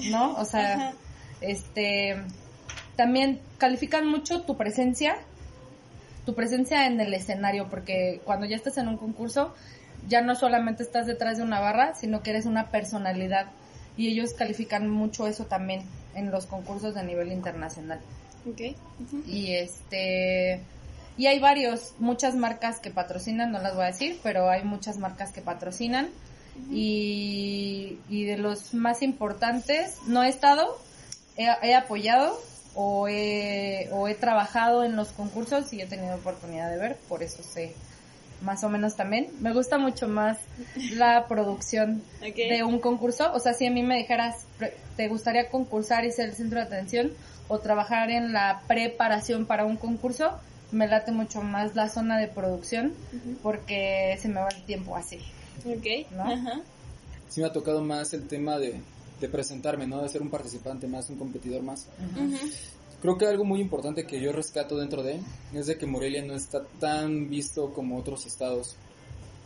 [0.09, 0.95] no o sea
[1.41, 2.15] este
[2.95, 5.15] también califican mucho tu presencia
[6.25, 9.53] tu presencia en el escenario porque cuando ya estás en un concurso
[10.07, 13.51] ya no solamente estás detrás de una barra sino que eres una personalidad.
[13.95, 15.83] Y ellos califican mucho eso también
[16.15, 17.99] en los concursos de nivel internacional.
[18.45, 18.75] Okay.
[19.27, 20.61] Y este
[21.17, 24.97] y hay varios, muchas marcas que patrocinan, no las voy a decir, pero hay muchas
[24.97, 26.09] marcas que patrocinan.
[26.71, 30.77] y, y, de los más importantes, no he estado,
[31.35, 32.39] he, apoyado
[32.75, 37.23] o he, o he trabajado en los concursos y he tenido oportunidad de ver, por
[37.23, 37.73] eso sé
[38.43, 39.29] más o menos también.
[39.39, 40.37] Me gusta mucho más
[40.91, 43.31] la producción de un concurso.
[43.33, 44.45] O sea, si a mí me dijeras,
[44.95, 47.13] ¿te gustaría concursar y ser el centro de atención?
[47.53, 50.31] O trabajar en la preparación para un concurso,
[50.71, 52.93] me late mucho más la zona de producción
[53.41, 55.19] porque se me va el tiempo así.
[55.65, 56.11] Ok.
[56.11, 56.63] ¿No?
[57.29, 58.81] Sí me ha tocado más el tema de,
[59.21, 60.01] de presentarme, ¿no?
[60.01, 61.87] De ser un participante más, un competidor más.
[63.01, 65.19] Creo que algo muy importante que yo rescato dentro de
[65.53, 68.75] es de que Morelia no está tan visto como otros estados.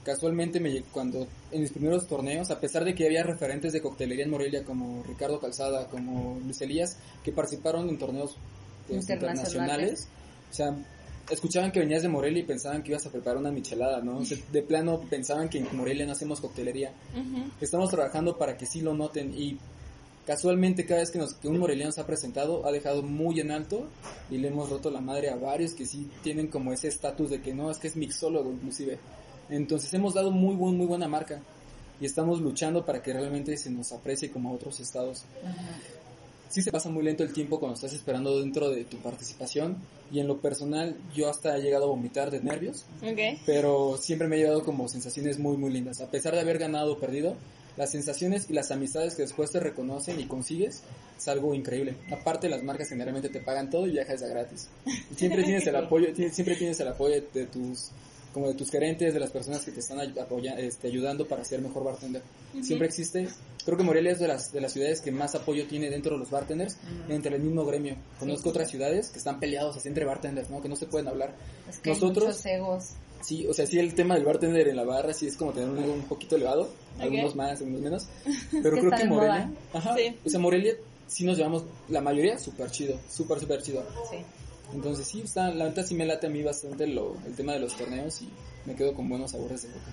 [0.07, 4.23] Casualmente me cuando en mis primeros torneos, a pesar de que había referentes de coctelería
[4.23, 8.37] en Morelia como Ricardo Calzada, como Luis Elías, que participaron en torneos
[8.87, 9.43] pues, Internacionales.
[9.43, 10.07] internacionales,
[10.49, 10.75] o sea,
[11.29, 14.19] escuchaban que venías de Morelia y pensaban que ibas a preparar una michelada, ¿no?
[14.19, 16.93] O sea, de plano pensaban que en Morelia no hacemos coctelería.
[17.59, 19.57] Estamos trabajando para que sí lo noten y
[20.25, 23.51] casualmente cada vez que, nos, que un moreliano se ha presentado ha dejado muy en
[23.51, 23.89] alto
[24.31, 27.41] y le hemos roto la madre a varios que sí tienen como ese estatus de
[27.41, 28.99] que no, es que es mixólogo inclusive.
[29.49, 31.41] Entonces hemos dado muy, buen, muy buena marca
[31.99, 35.23] y estamos luchando para que realmente se nos aprecie como a otros estados.
[36.49, 39.77] Sí se pasa muy lento el tiempo cuando estás esperando dentro de tu participación
[40.11, 42.85] y en lo personal yo hasta he llegado a vomitar de nervios
[43.45, 45.99] pero siempre me ha llevado como sensaciones muy muy lindas.
[45.99, 47.35] A pesar de haber ganado o perdido,
[47.75, 50.83] las sensaciones y las amistades que después te reconocen y consigues
[51.17, 51.95] es algo increíble.
[52.11, 54.69] Aparte las marcas generalmente te pagan todo y viajas de gratis.
[55.11, 57.91] Y siempre tienes el apoyo, siempre tienes el apoyo de tus
[58.33, 61.43] como de tus gerentes, de las personas que te están ay- apoya- este, ayudando para
[61.43, 62.21] ser mejor bartender.
[62.61, 63.27] Siempre existe,
[63.65, 66.19] creo que Morelia es de las, de las ciudades que más apoyo tiene dentro de
[66.19, 66.77] los bartenders,
[67.09, 67.95] entre el mismo gremio.
[68.19, 70.61] Conozco otras ciudades que están peleados así entre bartenders, ¿no?
[70.61, 71.35] Que no se pueden hablar.
[71.69, 72.83] Es que hay Nosotros- muchos egos.
[73.21, 75.67] Sí, o sea, sí el tema del bartender en la barra sí es como tener
[75.69, 76.63] un ego un poquito elevado,
[76.97, 77.01] Ok.
[77.01, 78.07] algunos más, algunos menos,
[78.51, 80.15] pero que creo que Morelia, ajá, Sí.
[80.23, 80.73] o sea, Morelia
[81.07, 83.83] sí nos llevamos, la mayoría súper chido, súper, súper chido.
[84.11, 84.17] Sí.
[84.73, 87.59] Entonces sí, está, la neta sí me late a mí bastante lo, el tema de
[87.59, 88.29] los torneos y
[88.65, 89.91] me quedo con buenos sabores de boca.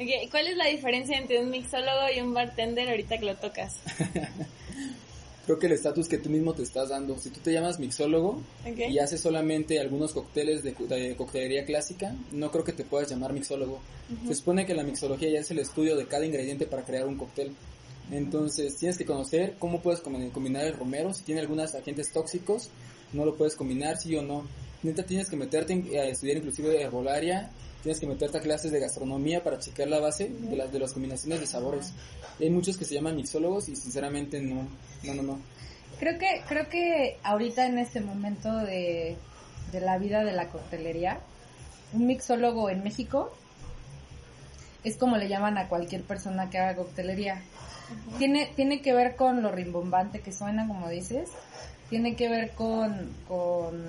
[0.00, 3.74] Ok, ¿Cuál es la diferencia entre un mixólogo y un bartender ahorita que lo tocas?
[5.46, 8.42] Creo que el estatus que tú mismo te estás dando, si tú te llamas mixólogo
[8.90, 13.32] y haces solamente algunos cócteles de, de coctelería clásica, no creo que te puedas llamar
[13.32, 13.80] mixólogo.
[14.26, 17.16] Se supone que la mixología ya es el estudio de cada ingrediente para crear un
[17.16, 17.52] cóctel.
[18.10, 22.68] Entonces tienes que conocer cómo puedes com- combinar el romero, si tiene algunos agentes tóxicos,
[23.12, 24.46] no lo puedes combinar, sí o no.
[24.82, 27.50] Neta tienes que meterte a estudiar inclusive herbolaria,
[27.82, 30.92] tienes que meterte a clases de gastronomía para checar la base de las, de las
[30.92, 31.92] combinaciones de sabores.
[32.40, 34.68] Hay muchos que se llaman mixólogos y sinceramente no,
[35.02, 35.40] no, no, no.
[35.98, 39.16] Creo que, creo que ahorita en este momento de,
[39.72, 41.20] de la vida de la coctelería,
[41.92, 43.32] un mixólogo en México
[44.84, 47.42] es como le llaman a cualquier persona que haga coctelería.
[48.18, 51.30] Tiene, tiene que ver con lo rimbombante que suena, como dices.
[51.90, 53.82] Tiene que ver con, con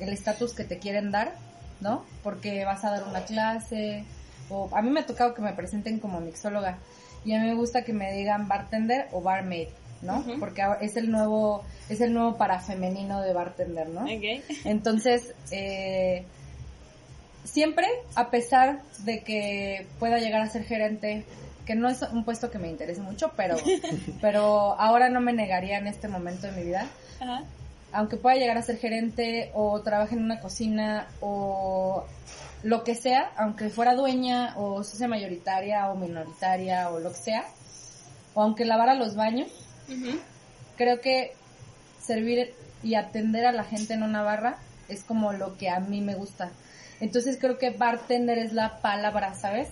[0.00, 1.34] el estatus que te quieren dar,
[1.80, 2.04] ¿no?
[2.22, 4.04] Porque vas a dar una clase.
[4.48, 6.78] O a mí me ha tocado que me presenten como mixóloga.
[7.24, 9.68] Y a mí me gusta que me digan bartender o barmaid,
[10.02, 10.24] ¿no?
[10.38, 14.06] Porque es el nuevo, es el nuevo para femenino de bartender, ¿no?
[14.64, 16.24] Entonces, eh,
[17.44, 21.24] siempre, a pesar de que pueda llegar a ser gerente,
[21.66, 23.56] que no es un puesto que me interese mucho, pero,
[24.20, 26.86] pero ahora no me negaría en este momento de mi vida,
[27.20, 27.42] Ajá.
[27.92, 32.04] aunque pueda llegar a ser gerente o trabaje en una cocina o
[32.62, 37.44] lo que sea, aunque fuera dueña o socia mayoritaria o minoritaria o lo que sea,
[38.34, 39.48] o aunque lavara los baños,
[40.76, 41.34] creo que
[42.00, 46.00] servir y atender a la gente en una barra es como lo que a mí
[46.00, 46.50] me gusta.
[47.00, 49.68] Entonces creo que bartender es la palabra, ¿sabes?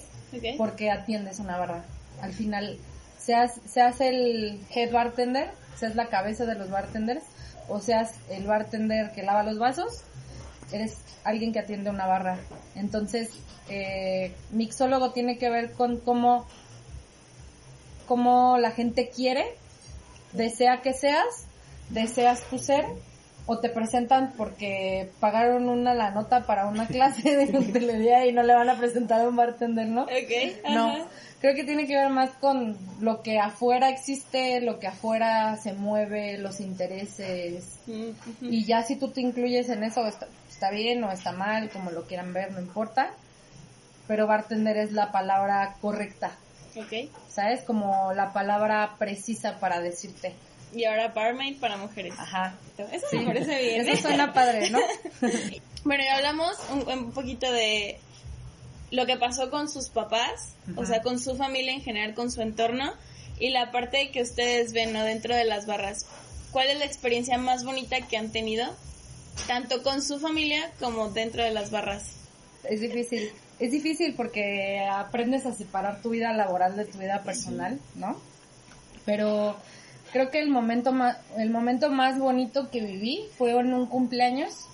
[0.57, 1.85] Porque atiendes una barra.
[2.23, 2.79] Al final,
[3.19, 7.25] seas, seas el head bartender, seas la cabeza de los bartenders,
[7.69, 10.03] o seas el bartender que lava los vasos,
[10.73, 12.39] eres alguien que atiende una barra.
[12.75, 13.31] Entonces,
[13.69, 16.47] eh, mixólogo tiene que ver con cómo,
[18.07, 19.55] cómo la gente quiere,
[20.33, 21.47] desea que seas,
[21.91, 22.85] deseas tu ser,
[23.47, 28.43] o te presentan porque pagaron una la nota para una clase de coctelería y no
[28.43, 30.03] le van a presentar a un bartender, ¿no?
[30.03, 30.71] Ok.
[30.71, 31.07] No, ajá.
[31.41, 35.73] Creo que tiene que ver más con lo que afuera existe, lo que afuera se
[35.73, 37.79] mueve, los intereses.
[37.87, 38.11] Mm.
[38.53, 41.91] Y ya si tú te incluyes en eso, está, está bien o está mal, como
[41.91, 43.11] lo quieran ver, no importa.
[44.07, 46.31] Pero bartender es la palabra correcta,
[46.77, 47.11] Ok.
[47.29, 47.63] ¿sabes?
[47.63, 50.33] Como la palabra precisa para decirte.
[50.73, 52.15] Y ahora barmaid para mujeres.
[52.19, 52.55] Ajá.
[52.93, 53.89] Eso me parece bien.
[53.89, 54.79] Eso suena padre, ¿no?
[55.85, 58.01] Bueno, y hablamos un, un poquito de
[58.91, 62.41] lo que pasó con sus papás, o sea, con su familia en general, con su
[62.41, 62.93] entorno,
[63.39, 65.05] y la parte que ustedes ven ¿no?
[65.05, 66.07] dentro de las barras.
[66.53, 68.67] ¿Cuál es la experiencia más bonita que han tenido,
[69.47, 72.17] tanto con su familia como dentro de las barras?
[72.65, 73.31] Es difícil.
[73.59, 78.21] Es difícil porque aprendes a separar tu vida laboral de tu vida personal, ¿no?
[79.05, 79.57] Pero
[80.13, 84.67] creo que el momento más, el momento más bonito que viví fue en un cumpleaños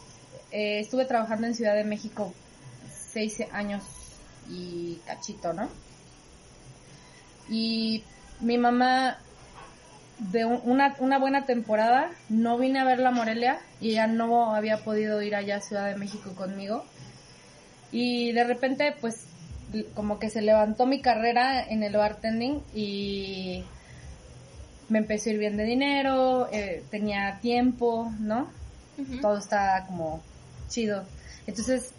[0.50, 2.32] eh, estuve trabajando en Ciudad de México
[3.12, 3.82] seis años
[4.48, 5.68] y cachito, ¿no?
[7.48, 8.04] Y
[8.40, 9.18] mi mamá
[10.18, 14.84] de una, una buena temporada no vine a ver la Morelia y ella no había
[14.84, 16.84] podido ir allá a Ciudad de México conmigo.
[17.90, 19.26] Y de repente, pues,
[19.94, 23.64] como que se levantó mi carrera en el bartending y
[24.88, 28.50] me empezó a ir bien de dinero, eh, tenía tiempo, ¿no?
[29.20, 30.22] Todo estaba como
[30.68, 31.04] chido.
[31.46, 31.92] Entonces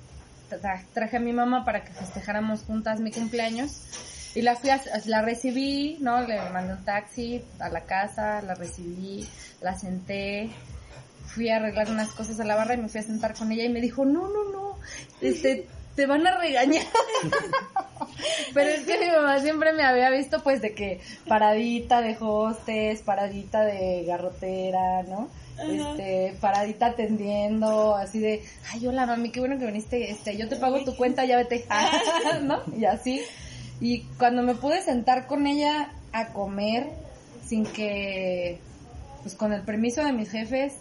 [0.93, 3.81] traje a mi mamá para que festejáramos juntas mi cumpleaños
[4.35, 6.21] y la fui a, la recibí, ¿no?
[6.21, 9.27] Le mandé un taxi a la casa, la recibí,
[9.61, 10.49] la senté,
[11.25, 13.63] fui a arreglar unas cosas a la barra y me fui a sentar con ella
[13.63, 14.77] y me dijo, no, no, no,
[15.21, 16.85] este, te van a regañar.
[18.53, 23.01] Pero es que mi mamá siempre me había visto pues de que paradita de hostes,
[23.01, 25.29] paradita de garrotera, ¿no?
[25.59, 30.55] Este, paradita atendiendo, así de, ay, hola mami, qué bueno que viniste, este, yo te
[30.55, 31.65] pago tu cuenta, ya vete,
[32.41, 32.61] ¿no?
[32.75, 33.21] Y así.
[33.79, 36.89] Y cuando me pude sentar con ella a comer,
[37.45, 38.59] sin que,
[39.21, 40.73] pues con el permiso de mis jefes,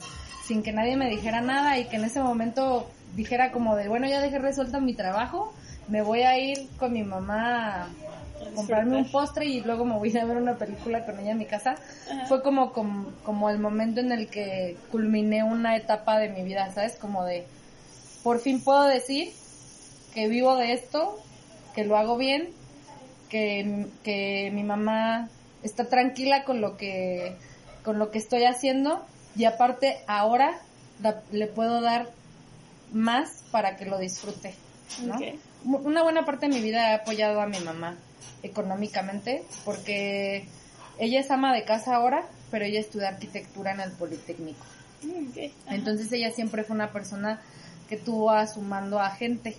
[0.47, 4.07] sin que nadie me dijera nada y que en ese momento dijera como de, bueno,
[4.09, 5.53] ya dejé resuelto mi trabajo,
[5.89, 7.89] me voy a ir con mi mamá a
[8.55, 11.47] comprarme un postre y luego me voy a ver una película con ella en mi
[11.47, 11.77] casa.
[12.29, 16.97] Fue como, como, el momento en el que culminé una etapa de mi vida, ¿sabes?
[16.97, 17.47] Como de,
[18.23, 19.33] por fin puedo decir
[20.15, 21.19] que vivo de esto,
[21.75, 22.51] que lo hago bien,
[23.29, 25.29] que, que mi mamá
[25.63, 27.37] está tranquila con lo que,
[27.85, 29.05] con lo que estoy haciendo
[29.37, 30.59] y aparte ahora
[31.33, 32.09] le puedo dar
[32.93, 34.55] más para que lo disfrute,
[35.03, 35.19] ¿no?
[35.65, 37.97] Una buena parte de mi vida he apoyado a mi mamá
[38.43, 40.45] económicamente porque
[40.99, 44.65] ella es ama de casa ahora, pero ella estudia arquitectura en el Politécnico.
[45.03, 47.41] Mm, Entonces ella siempre fue una persona
[47.89, 49.57] que tuvo a su mando a gente.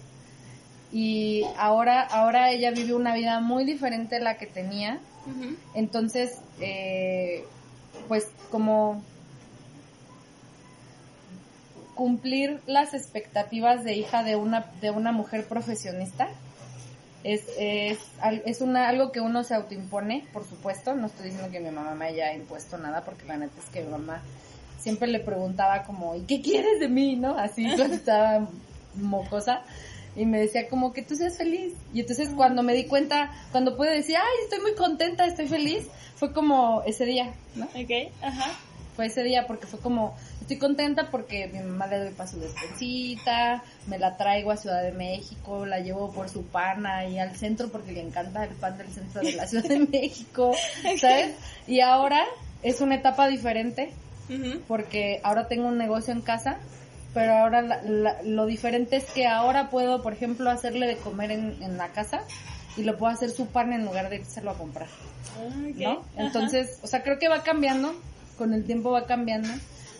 [0.91, 4.99] Y ahora, ahora ella vive una vida muy diferente a la que tenía.
[5.73, 7.45] Entonces, eh,
[8.07, 9.03] pues como
[11.95, 16.27] cumplir las expectativas de hija de una, de una mujer profesionista.
[17.23, 17.99] Es, es,
[18.45, 20.93] es una, algo que uno se autoimpone, por supuesto.
[20.93, 23.81] No estoy diciendo que mi mamá me haya impuesto nada, porque la neta es que
[23.81, 24.21] mi mamá
[24.83, 27.15] siempre le preguntaba como, ¿y qué quieres de mí?
[27.15, 27.37] ¿No?
[27.37, 28.47] Así cuando estaba
[28.95, 29.61] mocosa.
[30.15, 31.73] Y me decía como que tú seas feliz.
[31.93, 35.87] Y entonces cuando me di cuenta, cuando pude decir, ay, estoy muy contenta, estoy feliz,
[36.15, 37.65] fue como ese día, ¿no?
[37.65, 38.51] Ok, ajá.
[38.95, 42.37] Fue ese día porque fue como, Estoy contenta porque mi mamá le doy para su
[42.37, 47.33] despensita, me la traigo a Ciudad de México, la llevo por su pan ahí al
[47.37, 50.53] centro porque le encanta el pan del centro de la Ciudad de México,
[50.99, 51.35] ¿sabes?
[51.65, 52.25] Y ahora
[52.61, 53.93] es una etapa diferente
[54.67, 56.57] porque ahora tengo un negocio en casa,
[57.13, 57.81] pero ahora
[58.25, 62.25] lo diferente es que ahora puedo, por ejemplo, hacerle de comer en, la casa
[62.75, 64.89] y lo puedo hacer su pan en lugar de hacerlo a comprar.
[65.75, 66.03] ¿No?
[66.17, 67.95] Entonces, o sea, creo que va cambiando,
[68.37, 69.47] con el tiempo va cambiando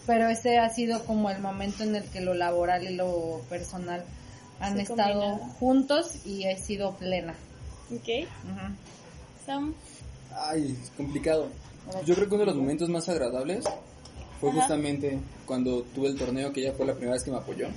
[0.06, 4.04] pero ese ha sido como el momento en el que lo laboral y lo personal
[4.60, 7.36] han estado juntos y he sido plena.
[7.92, 8.28] Ok.
[10.36, 11.50] Ay, es complicado.
[12.06, 13.66] Yo creo que uno de los momentos más agradables
[14.40, 17.68] fue justamente cuando tuve el torneo, que ya fue la primera vez que me apoyó.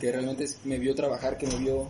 [0.00, 1.86] Que realmente me vio trabajar, que me vio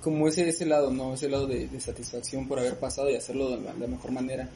[0.00, 1.14] como ese, ese lado, ¿no?
[1.14, 4.48] Ese lado de, satisfacción por haber pasado y hacerlo de la mejor manera.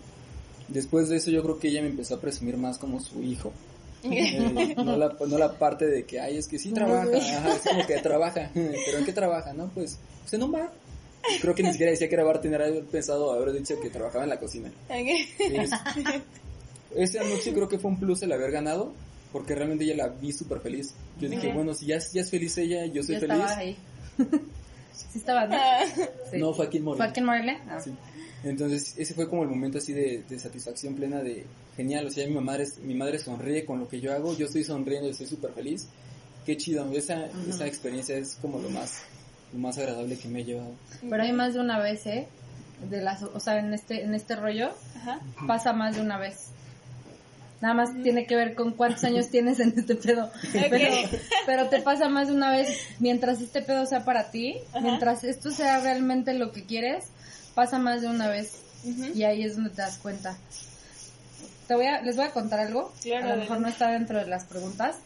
[0.69, 3.53] Después de eso yo creo que ella me empezó a presumir más como su hijo.
[4.03, 7.87] Eh, no, la, no la parte de que, ay, es que sí trabaja, es como
[7.87, 9.53] que trabaja, pero ¿en qué trabaja?
[9.53, 10.71] No, pues, pues en un bar.
[11.43, 12.59] Creo que ni siquiera decía que era bar, tenía
[12.91, 14.71] pensado haber dicho que trabajaba en la cocina.
[16.97, 18.93] esa noche creo que fue un plus el haber ganado,
[19.33, 20.95] porque realmente ella la vi súper feliz.
[21.19, 23.37] Yo dije, bueno, si ya, ya, es feliz ella, yo soy feliz.
[23.37, 23.77] Estaba ahí.
[25.13, 25.59] sí estaba, ¿no?
[26.39, 27.05] No, fue aquí en Morelia.
[27.05, 27.61] ¿Fue aquí en Morelia?
[27.69, 27.81] Ah.
[27.81, 27.93] Sí.
[28.43, 31.45] Entonces, ese fue como el momento así de, satisfacción plena de
[31.77, 32.07] genial.
[32.07, 35.09] O sea, mi madre, mi madre sonríe con lo que yo hago, yo estoy sonriendo,
[35.09, 35.89] estoy súper feliz.
[36.47, 39.03] Qué chido, esa, esa experiencia es como lo más,
[39.53, 40.73] lo más agradable que me he llevado.
[41.09, 42.29] Pero hay más de una vez, ¿eh?
[42.89, 44.71] De las, o sea, en este, en este rollo
[45.47, 46.51] pasa más de una vez.
[47.61, 50.31] Nada más tiene que ver con cuántos años tienes en este pedo.
[51.47, 52.69] Pero, te pasa más de una vez.
[52.99, 57.05] Mientras este pedo sea para ti, mientras esto sea realmente lo que quieres,
[57.61, 58.63] pasa más de una vez
[59.15, 60.35] y ahí es donde te das cuenta.
[61.69, 64.27] Te voy a, les voy a contar algo, a lo mejor no está dentro de
[64.27, 64.97] las preguntas.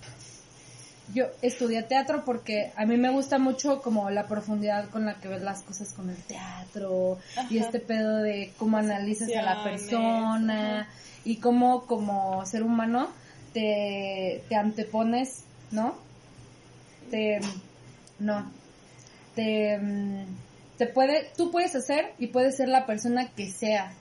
[1.12, 5.26] Yo estudié teatro porque a mí me gusta mucho como la profundidad con la que
[5.26, 7.18] ves las cosas con el teatro
[7.50, 10.88] y este pedo de cómo analizas a la persona
[11.24, 13.10] y cómo como ser humano
[13.52, 15.42] te, te antepones,
[15.72, 16.04] ¿no?
[17.10, 17.40] te,
[18.20, 18.50] no,
[19.34, 20.24] te, mm,
[20.78, 23.92] te puede, tú puedes hacer y puedes ser la persona que sea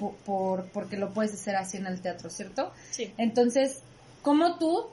[0.00, 2.72] por, por- porque lo puedes hacer así en el teatro, ¿cierto?
[2.90, 3.12] Sí.
[3.18, 3.80] Entonces,
[4.22, 4.86] ¿cómo tú,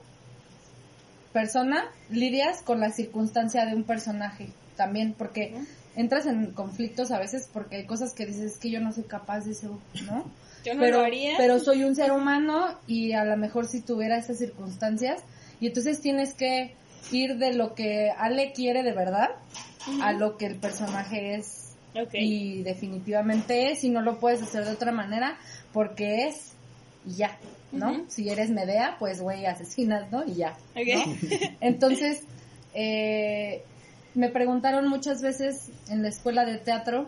[1.32, 5.14] persona, lidias con la circunstancia de un personaje también?
[5.18, 5.56] Porque
[5.96, 9.04] entras en conflictos a veces porque hay cosas que dices "Es que yo no soy
[9.04, 10.26] capaz de eso, ¿no?
[10.64, 11.34] Yo no pero, lo haría.
[11.38, 15.22] pero soy un ser humano y a lo mejor si tuviera estas circunstancias
[15.60, 16.74] y entonces tienes que
[17.12, 19.30] ir de lo que Ale quiere de verdad
[20.02, 22.14] a lo que el personaje es Ok.
[22.14, 25.38] y definitivamente es y no lo puedes hacer de otra manera
[25.74, 26.54] porque es
[27.06, 27.38] y ya,
[27.72, 28.06] ¿no?
[28.08, 30.24] Si eres Medea, pues güey, asesinas, ¿no?
[30.26, 30.56] Y ya.
[30.72, 31.06] Ok.
[31.06, 31.16] ¿no?
[31.62, 32.24] Entonces,
[32.74, 33.64] eh,
[34.16, 37.08] me preguntaron muchas veces en la escuela de teatro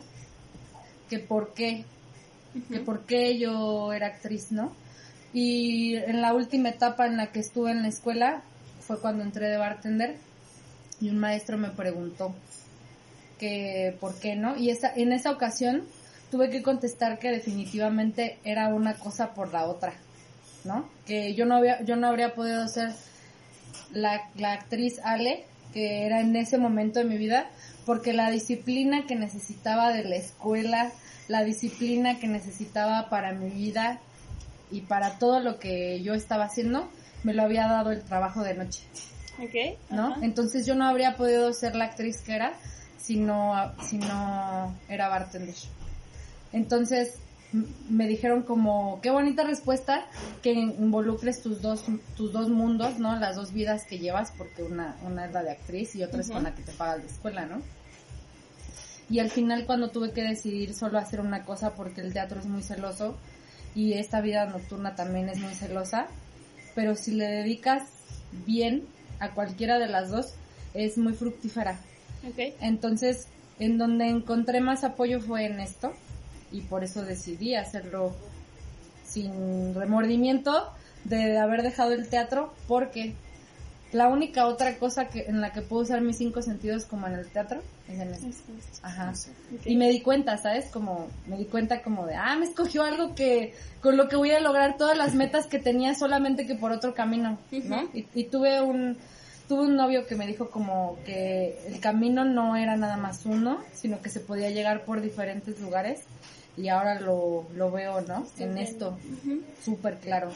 [1.09, 1.85] que por qué,
[2.69, 4.75] que por qué yo era actriz, ¿no?
[5.33, 8.43] Y en la última etapa en la que estuve en la escuela
[8.85, 10.17] fue cuando entré de bartender
[11.01, 12.33] y un maestro me preguntó
[13.39, 15.83] que por qué no y esa, en esa ocasión
[16.31, 19.93] tuve que contestar que definitivamente era una cosa por la otra,
[20.63, 20.89] ¿no?
[21.05, 22.93] Que yo no había, yo no habría podido ser
[23.93, 27.49] la, la actriz Ale que era en ese momento de mi vida
[27.85, 30.91] porque la disciplina que necesitaba de la escuela,
[31.27, 33.99] la disciplina que necesitaba para mi vida
[34.71, 36.89] y para todo lo que yo estaba haciendo,
[37.25, 38.83] me lo había dado el trabajo de noche.
[39.39, 39.79] Ok.
[39.89, 40.13] ¿no?
[40.13, 40.19] Ajá.
[40.21, 42.53] Entonces yo no habría podido ser la actriz que era
[42.97, 43.53] si no,
[43.83, 45.55] si no era bartender.
[46.53, 47.15] Entonces
[47.89, 50.05] me dijeron como, qué bonita respuesta
[50.43, 51.83] que involucres tus dos,
[52.15, 53.15] tus dos mundos, ¿no?
[53.15, 56.29] Las dos vidas que llevas, porque una, una es la de actriz y otra es
[56.29, 57.61] con la que te pagas la escuela, ¿no?
[59.09, 62.45] Y al final cuando tuve que decidir solo hacer una cosa porque el teatro es
[62.45, 63.15] muy celoso
[63.73, 66.07] y esta vida nocturna también es muy celosa,
[66.75, 67.83] pero si le dedicas
[68.45, 68.83] bien
[69.19, 70.33] a cualquiera de las dos
[70.73, 71.79] es muy fructífera.
[72.27, 72.53] Ok.
[72.61, 73.27] Entonces,
[73.59, 75.93] en donde encontré más apoyo fue en esto
[76.51, 78.13] y por eso decidí hacerlo
[79.07, 80.69] sin remordimiento
[81.05, 83.13] de haber dejado el teatro porque
[83.95, 87.13] la única otra cosa que en la que puedo usar mis cinco sentidos como en
[87.13, 88.27] el teatro es en esto.
[88.81, 89.11] Ajá.
[89.11, 89.65] Ok.
[89.65, 90.65] Y me di cuenta, ¿sabes?
[90.65, 94.31] Como, me di cuenta como de, ah, me escogió algo que, con lo que voy
[94.31, 97.89] a lograr todas las metas que tenía solamente que por otro camino, ¿no?
[97.93, 98.97] Y, y tuve un,
[99.47, 103.61] tuve un novio que me dijo como que el camino no era nada más uno,
[103.73, 106.01] sino que se podía llegar por diferentes lugares
[106.57, 108.25] y ahora lo, lo veo, ¿no?
[108.39, 108.97] En esto,
[109.63, 110.31] súper claro.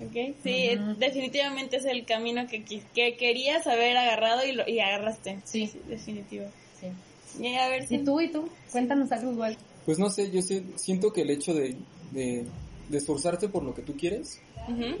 [0.00, 5.40] Ok, sí, definitivamente es el camino que, que querías haber agarrado y, lo, y agarraste.
[5.44, 5.70] Sí.
[5.88, 6.44] definitivo.
[6.80, 7.42] Sí.
[7.42, 7.96] Y a ver si...
[7.96, 8.48] ¿Y tú y tú?
[8.70, 9.56] Cuéntanos algo igual.
[9.84, 11.74] Pues no sé, yo sé- siento que el hecho de,
[12.12, 12.44] de,
[12.88, 14.40] de esforzarte por lo que tú quieres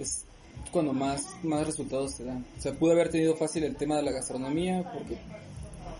[0.00, 0.24] es
[0.72, 2.44] cuando más, más resultados te dan.
[2.58, 5.16] O sea, pude haber tenido fácil el tema de la gastronomía porque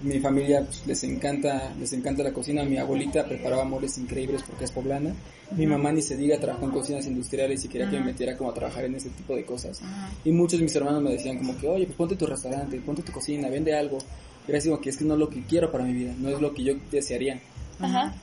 [0.01, 2.65] mi familia pues, les encanta les encanta la cocina.
[2.65, 5.15] Mi abuelita preparaba moles increíbles porque es poblana.
[5.57, 8.51] Mi mamá ni se diga trabajó en cocinas industriales y quería que me metiera como
[8.51, 9.81] a trabajar en ese tipo de cosas.
[10.25, 13.03] Y muchos de mis hermanos me decían como que, oye, pues ponte tu restaurante, ponte
[13.03, 13.99] tu cocina, vende algo.
[14.47, 16.15] Y era así como que es que no es lo que quiero para mi vida,
[16.19, 17.41] no es lo que yo desearía.
[17.81, 18.15] Ajá.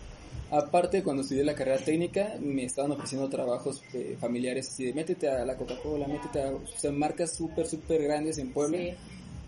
[0.52, 5.28] Aparte, cuando estudié la carrera técnica, me estaban ofreciendo trabajos eh, familiares así de métete
[5.28, 8.94] a la Coca-Cola, métete a o sea, marcas súper, súper grandes en Puebla, Sí.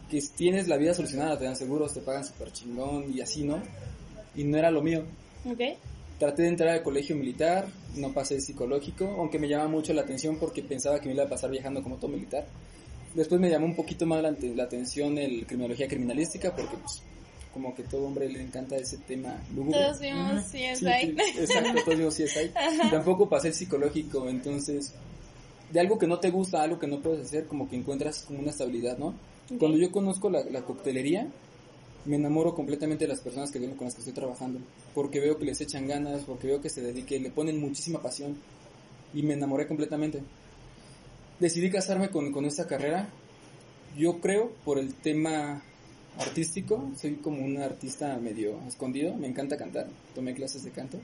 [0.10, 3.62] Que tienes la vida solucionada, te dan seguros, te pagan súper chingón y así, ¿no?
[4.36, 5.04] Y no era lo mío.
[5.46, 5.60] Ok.
[6.20, 10.02] Traté de entrar al colegio militar, no pasé el psicológico, aunque me llama mucho la
[10.02, 12.46] atención porque pensaba que me iba a pasar viajando como todo militar.
[13.14, 17.02] Después me llamó un poquito más la, la atención el criminología criminalística porque pues
[17.54, 19.80] como que todo hombre le encanta ese tema lúgubre.
[19.80, 20.76] Todos vimos Sí, CSI.
[20.76, 22.52] sí, exacto, todos vimos CSI.
[22.86, 24.94] Y tampoco pasé el psicológico, entonces
[25.72, 28.40] de algo que no te gusta, algo que no puedes hacer, como que encuentras como
[28.40, 29.14] una estabilidad, ¿no?
[29.60, 31.28] Cuando yo conozco la, la coctelería,
[32.06, 34.60] me enamoro completamente de las personas que con las que estoy trabajando,
[34.96, 38.38] porque veo que les echan ganas, porque veo que se dediquen, le ponen muchísima pasión
[39.14, 40.22] y me enamoré completamente.
[41.40, 43.10] Decidí casarme con, con esta carrera,
[43.98, 45.62] yo creo por el tema
[46.20, 51.00] artístico, soy como un artista medio escondido, me encanta cantar, tomé clases de canto,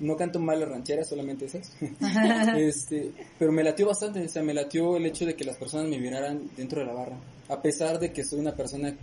[0.00, 1.72] no canto mal las rancheras, solamente esas.
[2.56, 5.86] este, pero me latió bastante, o sea, me latió el hecho de que las personas
[5.88, 7.16] me miraran dentro de la barra.
[7.48, 8.94] A pesar de que soy una persona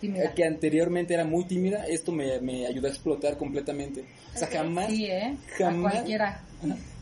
[0.00, 0.32] Tímida.
[0.34, 4.04] que anteriormente era muy tímida, esto me, me ayudó a explotar completamente.
[4.34, 5.36] O sea, jamás, Sí, ¿eh?
[5.58, 6.44] jamás- A cualquiera.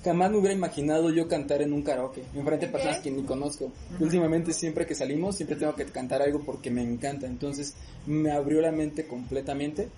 [0.04, 3.72] Jamás me hubiera imaginado yo cantar en un karaoke, enfrente de personas que ni conozco.
[4.00, 7.26] Últimamente siempre que salimos, siempre tengo que cantar algo porque me encanta.
[7.26, 7.74] Entonces,
[8.06, 9.88] me abrió la mente completamente.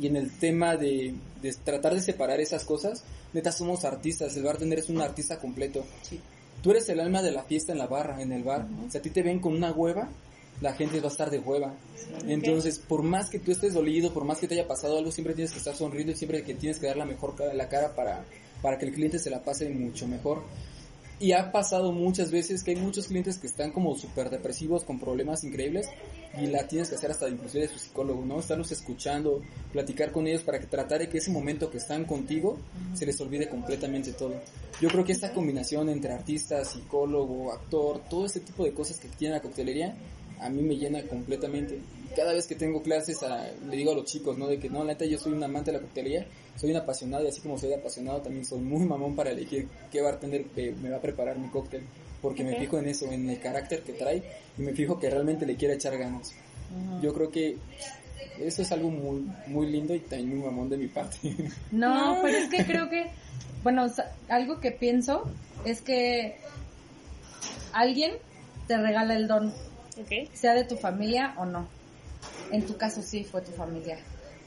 [0.00, 4.44] Y en el tema de, de tratar de separar esas cosas, neta somos artistas, el
[4.44, 5.84] bartender es un artista completo.
[6.02, 6.20] Sí.
[6.62, 8.66] Tú eres el alma de la fiesta en la barra, en el bar.
[8.88, 10.08] Sea, a ti te ven con una hueva
[10.60, 11.74] la gente va a estar de hueva.
[12.26, 15.34] Entonces, por más que tú estés dolido, por más que te haya pasado algo, siempre
[15.34, 17.94] tienes que estar sonriendo y siempre que tienes que dar la mejor cara, la cara
[17.94, 18.24] para,
[18.62, 20.42] para que el cliente se la pase mucho mejor.
[21.20, 25.00] Y ha pasado muchas veces que hay muchos clientes que están como súper depresivos, con
[25.00, 25.88] problemas increíbles,
[26.40, 28.38] y la tienes que hacer hasta inclusive de su psicólogo, ¿no?
[28.38, 29.42] Estarlos escuchando,
[29.72, 32.58] platicar con ellos para que tratar de que ese momento que están contigo
[32.94, 34.34] se les olvide completamente todo.
[34.80, 39.08] Yo creo que esta combinación entre artista, psicólogo, actor, todo ese tipo de cosas que
[39.08, 39.96] tiene la coctelería,
[40.40, 41.80] a mí me llena completamente.
[42.18, 43.18] Cada vez que tengo clases,
[43.70, 44.48] le digo a los chicos, ¿no?
[44.48, 47.24] De que no, la neta, yo soy un amante de la coctelería, soy un apasionado
[47.24, 50.96] y así como soy apasionado, también soy muy mamón para elegir qué bartender me va
[50.96, 51.82] a preparar mi cóctel.
[52.20, 54.20] Porque me fijo en eso, en el carácter que trae
[54.58, 56.34] y me fijo que realmente le quiere echar ganas.
[57.00, 57.56] Yo creo que
[58.40, 61.18] eso es algo muy, muy lindo y también muy mamón de mi parte.
[61.70, 63.12] No, pero es que creo que,
[63.62, 63.86] bueno,
[64.28, 65.22] algo que pienso
[65.64, 66.34] es que
[67.72, 68.14] alguien
[68.66, 69.54] te regala el don
[70.32, 71.77] sea de tu familia o no.
[72.50, 73.98] En tu caso sí fue tu familia.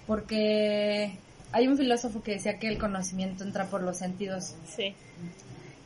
[0.08, 1.18] Porque
[1.52, 4.56] hay un filósofo que decía que el conocimiento entra por los sentidos.
[4.68, 4.96] Sí.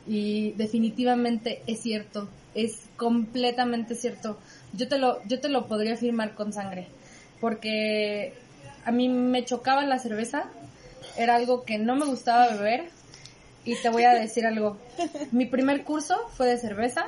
[0.06, 4.38] Y definitivamente es cierto, es completamente cierto.
[4.72, 6.86] Yo te lo, yo te lo podría afirmar con sangre.
[7.40, 8.34] Porque
[8.84, 10.48] a mí me chocaba la cerveza,
[11.16, 12.88] era algo que no me gustaba beber.
[13.64, 14.78] Y te voy a decir algo.
[15.32, 17.06] Mi primer curso fue de cerveza.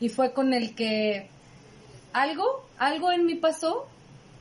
[0.00, 1.28] Y fue con el que
[2.12, 3.86] algo, algo en mí pasó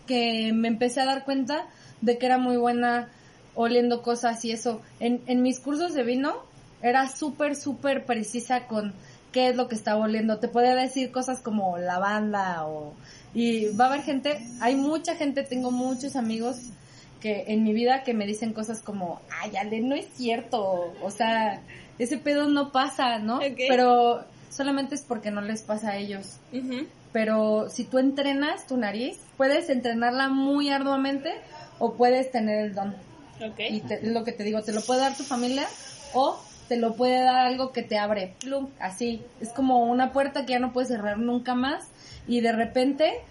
[0.08, 1.66] que me empecé a dar cuenta
[2.01, 3.10] de que era muy buena
[3.56, 4.82] oliendo cosas y eso.
[4.99, 6.34] En, en mis cursos de vino
[6.82, 8.93] era súper, súper precisa con
[9.32, 10.39] qué es lo que estaba oliendo.
[10.39, 12.93] Te podía decir cosas como lavanda o...
[13.34, 16.58] Y va a haber gente, hay mucha gente, tengo muchos amigos
[17.20, 20.93] que en mi vida que me dicen cosas como, ay, Ale, no es cierto.
[21.01, 21.62] O sea,
[21.97, 23.39] ese pedo no pasa, ¿no?
[23.58, 26.38] Pero solamente es porque no les pasa a ellos
[27.14, 31.32] pero si tú entrenas tu nariz, puedes entrenarla muy arduamente
[31.80, 32.95] o puedes tener el don.
[33.51, 33.84] Okay.
[34.01, 35.68] Y lo que te digo, te lo puede dar tu familia
[36.14, 39.22] o te lo puede dar algo que te abre, plum, así.
[39.39, 41.88] Es como una puerta que ya no puedes cerrar nunca más
[42.28, 43.22] y de repente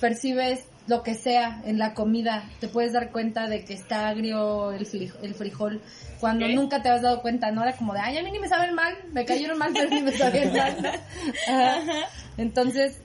[0.00, 2.44] percibes lo que sea en la comida.
[2.60, 5.80] Te puedes dar cuenta de que está agrio el, frijol,
[6.20, 7.62] cuando nunca te has dado cuenta, ¿no?
[7.62, 10.02] Era como de, ay, a mí ni me saben mal, me cayeron mal, pero ni
[10.02, 11.00] me saben mal.
[12.36, 13.00] Entonces,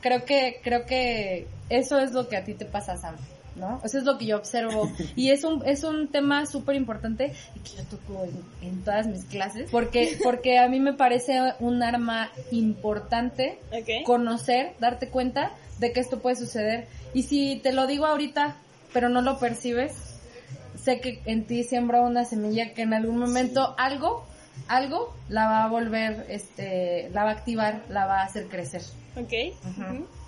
[0.00, 3.16] creo que, creo que eso es lo que a ti te pasa, Sam.
[3.56, 3.80] ¿no?
[3.84, 4.90] Eso es lo que yo observo.
[5.16, 8.26] Y es un, es un tema súper importante y que yo toco
[8.62, 9.70] en, todas mis clases.
[9.70, 13.58] Porque, porque a mí me parece un arma importante
[14.04, 16.86] conocer, darte cuenta de que esto puede suceder.
[17.14, 18.56] Y si te lo digo ahorita,
[18.92, 19.92] pero no lo percibes,
[20.82, 24.24] sé que en ti siembra una semilla que en algún momento algo,
[24.68, 28.82] algo la va a volver, este, la va a activar, la va a hacer crecer.
[29.16, 29.32] Ok.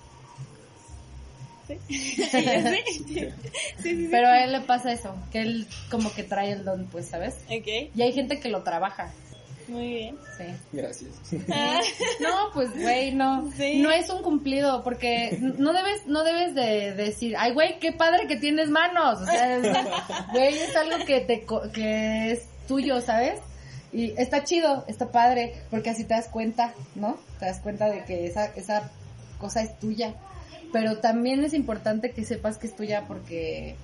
[4.11, 7.37] Pero a él le pasa eso, que él como que trae el don, pues, ¿sabes?
[7.47, 7.91] Ok.
[7.95, 9.13] Y hay gente que lo trabaja.
[9.69, 10.19] Muy bien.
[10.37, 10.45] Sí.
[10.73, 11.11] Gracias.
[11.51, 11.81] Ah.
[12.21, 13.43] No, pues, güey, no.
[13.43, 18.27] No es un cumplido, porque no debes, no debes de decir, ay, güey, qué padre
[18.27, 19.21] que tienes manos.
[19.21, 19.59] O sea,
[20.33, 23.41] güey, es algo que te, que es tuyo, ¿sabes?
[23.93, 27.19] Y está chido, está padre, porque así te das cuenta, ¿no?
[27.39, 28.91] Te das cuenta de que esa, esa
[29.39, 30.15] cosa es tuya.
[30.73, 33.77] Pero también es importante que sepas que es tuya porque,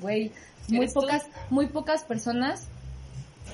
[0.00, 0.30] güey,
[0.68, 2.68] muy pocas, muy pocas personas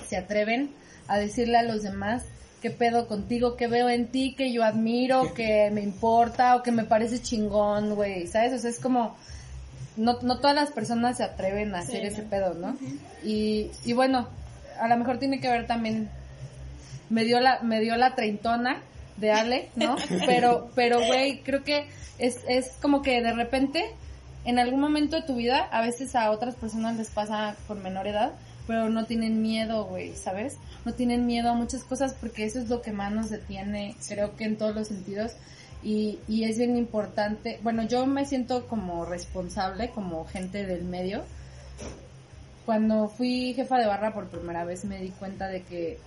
[0.08, 0.70] se atreven
[1.08, 2.24] a decirle a los demás
[2.60, 6.72] qué pedo contigo, qué veo en ti, que yo admiro, que me importa o que
[6.72, 8.52] me parece chingón, güey, ¿sabes?
[8.52, 9.16] O sea, es como,
[9.96, 12.76] no, no todas las personas se atreven a hacer ese pedo, ¿no?
[13.24, 14.28] y, y bueno,
[14.80, 16.08] a lo mejor tiene que ver también,
[17.10, 18.82] me dio la, me dio la treintona
[19.16, 19.96] de Ale, ¿no?
[20.26, 21.86] Pero, pero güey, creo que
[22.18, 23.84] es, es como que de repente,
[24.44, 28.06] en algún momento de tu vida, a veces a otras personas les pasa por menor
[28.06, 28.32] edad,
[28.66, 30.58] pero no tienen miedo, güey, ¿sabes?
[30.84, 34.36] No tienen miedo a muchas cosas porque eso es lo que más nos detiene, creo
[34.36, 35.32] que en todos los sentidos.
[35.82, 41.22] Y, y es bien importante, bueno, yo me siento como responsable, como gente del medio,
[42.66, 45.98] cuando fui jefa de barra por primera vez me di cuenta de que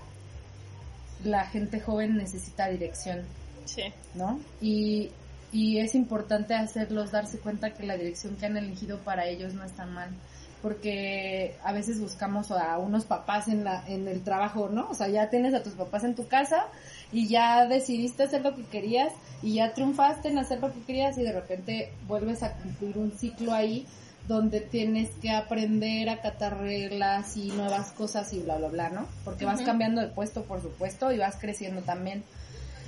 [1.23, 3.21] la gente joven necesita dirección.
[3.65, 3.83] Sí.
[4.13, 4.39] ¿No?
[4.61, 5.11] Y,
[5.51, 9.63] y es importante hacerlos darse cuenta que la dirección que han elegido para ellos no
[9.63, 10.09] está mal.
[10.61, 14.89] Porque a veces buscamos a unos papás en, la, en el trabajo, ¿no?
[14.89, 16.65] O sea, ya tienes a tus papás en tu casa
[17.13, 21.17] y ya decidiste hacer lo que querías y ya triunfaste en hacer lo que querías
[21.17, 23.87] y de repente vuelves a cumplir un ciclo ahí
[24.29, 29.07] donde tienes que aprender a catar reglas y nuevas cosas y bla, bla, bla, ¿no?
[29.25, 32.23] Porque vas cambiando de puesto, por supuesto, y vas creciendo también.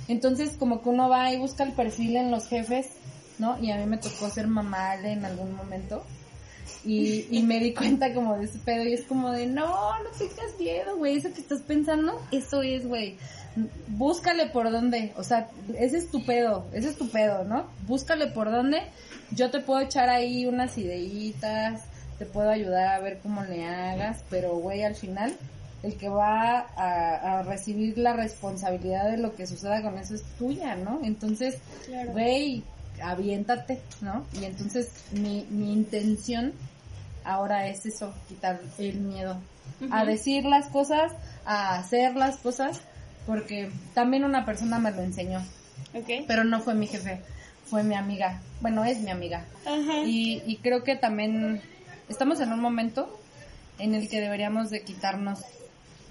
[0.08, 2.88] Entonces, como que uno va y busca el perfil en los jefes
[3.38, 3.58] ¿no?
[3.60, 6.04] Y a mí me tocó ser mamá en algún momento.
[6.84, 10.10] Y, y me di cuenta como de ese pedo y es como de, no, no
[10.16, 13.16] tengas miedo, güey, eso que estás pensando, eso es, güey.
[13.88, 17.66] Búscale por dónde, o sea, ese es tu pedo, ese es tu pedo, ¿no?
[17.86, 18.82] Búscale por dónde,
[19.34, 21.82] yo te puedo echar ahí unas ideitas,
[22.18, 25.34] te puedo ayudar a ver cómo le hagas, pero, güey, al final,
[25.82, 30.22] el que va a, a recibir la responsabilidad de lo que suceda con eso es
[30.38, 31.00] tuya, ¿no?
[31.02, 31.58] Entonces,
[32.12, 32.62] güey,
[33.02, 34.24] aviéntate, ¿no?
[34.40, 36.52] Y entonces mi, mi intención
[37.24, 39.38] ahora es eso, quitar el miedo
[39.90, 41.12] a decir las cosas,
[41.44, 42.80] a hacer las cosas,
[43.26, 45.44] porque también una persona me lo enseñó.
[46.26, 47.20] Pero no fue mi jefe,
[47.72, 48.38] fue mi amiga.
[48.60, 49.46] Bueno, es mi amiga.
[50.04, 51.62] Y, y creo que también
[52.10, 53.18] estamos en un momento
[53.78, 55.40] en el que deberíamos de quitarnos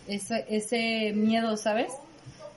[0.08, 1.92] ese, ese miedo, ¿sabes?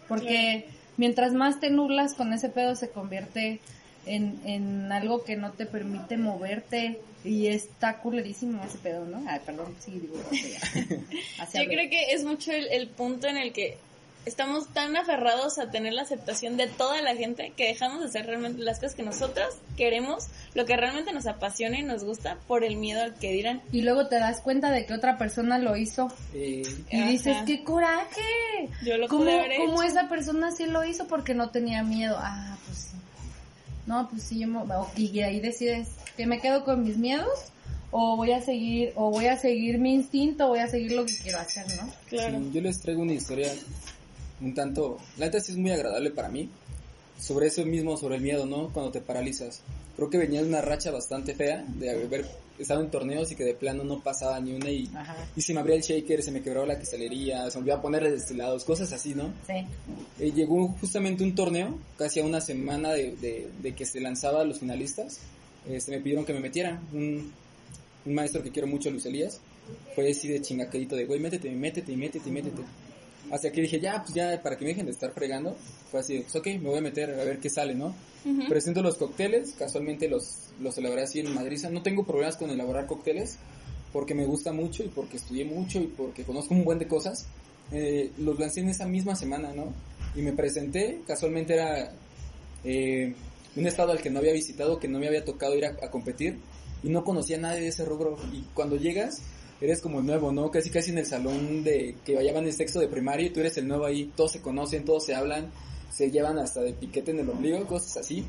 [0.08, 3.60] Porque mientras más te nublas con ese pedo se convierte
[4.06, 9.22] en, en algo que no te permite moverte y está culerísimo ese pedo, ¿no?
[9.28, 10.16] Ay, perdón, sí, digo.
[10.30, 13.76] Yo creo que es mucho el, el punto en el que
[14.26, 18.26] estamos tan aferrados a tener la aceptación de toda la gente que dejamos de hacer
[18.26, 19.46] realmente las cosas que nosotros
[19.76, 23.62] queremos, lo que realmente nos apasiona y nos gusta por el miedo al que dirán.
[23.72, 26.08] Y luego te das cuenta de que otra persona lo hizo.
[26.32, 28.20] Y dices, ¡qué coraje!
[28.84, 32.16] Yo lo ¿Cómo, haber ¿Cómo esa persona sí lo hizo porque no tenía miedo?
[32.18, 32.96] Ah, pues sí.
[33.86, 34.62] No, pues sí, yo me...
[34.96, 37.52] y ahí decides que me quedo con mis miedos
[37.90, 41.16] o voy a seguir o voy a seguir mi instinto, voy a seguir lo que
[41.16, 41.88] quiero hacer, ¿no?
[42.08, 42.40] Claro.
[42.52, 43.52] yo les traigo una historia
[44.40, 46.48] un tanto, la neta sí es muy agradable para mí,
[47.18, 48.70] sobre eso mismo, sobre el miedo, ¿no?
[48.72, 49.62] Cuando te paralizas.
[49.96, 52.26] Creo que venía de una racha bastante fea de haber
[52.58, 54.88] estado en torneos y que de plano no pasaba ni una y,
[55.36, 58.10] y se me abría el shaker, se me quebraba la cristalería, se me olvidó ponerle
[58.10, 59.32] destilados, cosas así, ¿no?
[59.46, 59.66] Sí.
[60.20, 64.44] Eh, llegó justamente un torneo, casi a una semana de, de, que se lanzaba a
[64.44, 65.20] los finalistas,
[65.68, 67.32] este, me pidieron que me metiera, un,
[68.04, 69.40] un maestro que quiero mucho, Luis Elías,
[69.94, 72.62] fue así de chingaquerito de, güey, métete, métete, métete, métete.
[73.30, 75.56] Hasta que dije, ya, pues ya, para que me dejen de estar fregando,
[75.90, 77.94] fue así, pues ok, me voy a meter a ver qué sale, ¿no?
[78.48, 81.58] Presento los cócteles, casualmente los, los elaboré así en Madrid.
[81.70, 83.38] No tengo problemas con elaborar cócteles,
[83.92, 87.26] porque me gusta mucho y porque estudié mucho y porque conozco un buen de cosas.
[87.70, 89.72] Eh, los lancé en esa misma semana, ¿no?
[90.14, 91.92] Y me presenté, casualmente era
[92.64, 93.14] eh,
[93.56, 95.90] un estado al que no había visitado, que no me había tocado ir a, a
[95.90, 96.38] competir
[96.82, 98.16] y no conocía a nadie de ese rubro.
[98.32, 99.22] Y cuando llegas,
[99.60, 100.50] eres como el nuevo, ¿no?
[100.50, 103.56] Casi casi en el salón de que vayan en sexto de primaria y tú eres
[103.56, 105.50] el nuevo ahí, todos se conocen, todos se hablan,
[105.90, 108.24] se llevan hasta de piquete en el ombligo, cosas así.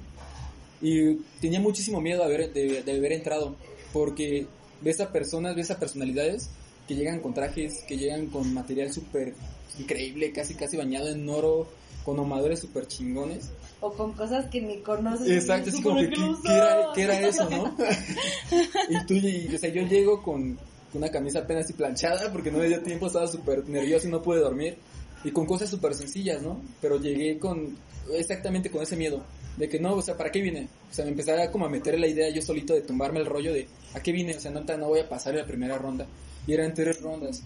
[0.82, 3.56] Y tenía muchísimo miedo de haber, de, haber entrado,
[3.92, 4.46] porque
[4.82, 6.50] ves a personas, ves a personalidades
[6.88, 9.34] que llegan con trajes, que llegan con material súper
[9.80, 11.68] increíble, casi casi bañado en oro,
[12.04, 13.50] con amadores súper chingones.
[13.82, 15.28] O con cosas que ni conoces.
[15.28, 17.76] Exacto, así como que, ¿qué, era, ¿qué, era, eso, no?
[18.90, 20.58] y tú, y, o sea, yo llego con,
[20.96, 24.22] una camisa apenas y planchada porque no me dio tiempo, estaba súper nervioso y no
[24.22, 24.78] pude dormir.
[25.24, 26.62] Y con cosas súper sencillas, ¿no?
[26.82, 27.76] Pero llegué con
[28.14, 29.24] exactamente con ese miedo
[29.58, 30.68] de que no, o sea, ¿para qué vine?
[30.92, 33.54] O sea, me empezaba como a meter la idea yo solito de tumbarme el rollo
[33.54, 34.36] de ¿a qué vine?
[34.36, 36.06] O sea, no, no voy a pasar la primera ronda.
[36.46, 37.42] Y eran tres rondas.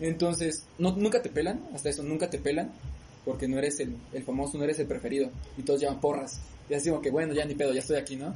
[0.00, 2.70] Entonces, no, nunca te pelan, hasta eso, nunca te pelan,
[3.24, 5.30] porque no eres el, el famoso, no eres el preferido.
[5.56, 6.40] Y todos llevan porras.
[6.68, 8.34] Y así como que, bueno, ya ni pedo, ya estoy aquí, ¿no?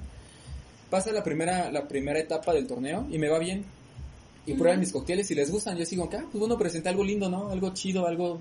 [0.89, 3.65] Pasa la primera, la primera etapa del torneo y me va bien
[4.47, 5.77] y prueban mis cócteles y les gustan.
[5.77, 7.51] Yo sigo, pues bueno, presenta algo lindo, ¿no?
[7.51, 8.41] Algo chido, algo,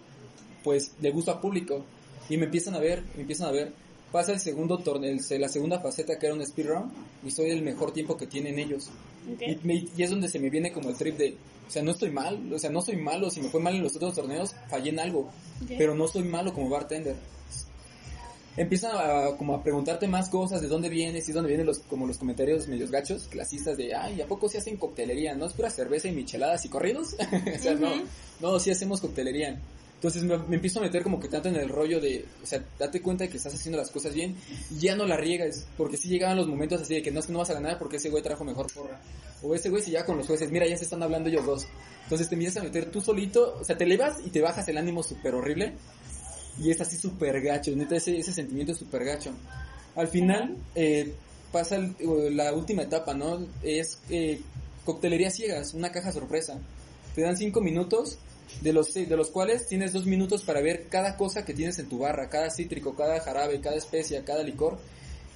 [0.64, 1.84] pues, de gusto al público.
[2.30, 3.74] Y me empiezan a ver, me empiezan a ver.
[4.12, 6.92] Pasa el segundo torneo, la segunda faceta que era un speedrun
[7.24, 8.90] y soy el mejor tiempo que tienen ellos.
[9.40, 11.36] Y, es donde se me viene como el trip de,
[11.68, 13.84] o sea, no estoy mal, o sea, no soy malo, si me fue mal en
[13.84, 15.30] los otros torneos, fallé en algo,
[15.78, 17.16] pero no soy malo como bartender
[18.60, 22.06] empiezan a, como a preguntarte más cosas, de dónde vienes y dónde vienen los, como
[22.06, 25.34] los comentarios medios gachos, clasistas de, ay, ¿a poco se hacen coctelería?
[25.34, 27.16] ¿No es pura cerveza y micheladas y corridos?
[27.56, 27.90] o sea, no,
[28.42, 29.58] no, sí hacemos coctelería.
[29.96, 33.02] Entonces me, empiezo a meter como que tanto en el rollo de, o sea, date
[33.02, 34.36] cuenta de que estás haciendo las cosas bien
[34.70, 37.28] y ya no la riegas, porque si llegaban los momentos así de que no es
[37.28, 39.00] que no vas a ganar porque ese güey trajo mejor porra.
[39.42, 41.68] O ese güey se ya con los jueces, mira, ya se están hablando ellos dos.
[42.04, 44.78] Entonces te empiezas a meter tú solito, o sea, te elevas y te bajas el
[44.78, 45.76] ánimo súper horrible
[46.62, 49.32] y es así súper gacho, neta, ese, ese sentimiento es súper gacho.
[49.96, 51.14] Al final eh,
[51.52, 53.46] pasa la última etapa, ¿no?
[53.64, 54.42] Es eh,
[54.86, 56.60] coctelería ciegas, una caja sorpresa.
[57.16, 58.20] Te dan cinco minutos,
[58.62, 61.88] de los, de los cuales tienes dos minutos para ver cada cosa que tienes en
[61.88, 64.78] tu barra, cada cítrico, cada jarabe, cada especia, cada licor.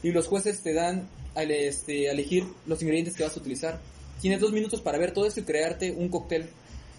[0.02, 3.80] Y los jueces te dan a este, elegir los ingredientes que vas a utilizar.
[4.22, 6.50] Tienes dos minutos para ver todo esto y crearte un cóctel.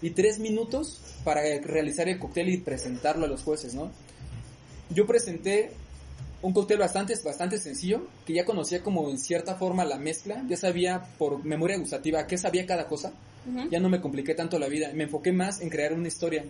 [0.01, 3.91] Y tres minutos para realizar el cóctel y presentarlo a los jueces, ¿no?
[4.89, 5.71] Yo presenté
[6.41, 10.57] un cóctel bastante, bastante sencillo, que ya conocía como en cierta forma la mezcla, ya
[10.57, 13.13] sabía por memoria gustativa qué sabía cada cosa,
[13.69, 16.45] ya no me compliqué tanto la vida, me enfoqué más en crear una historia.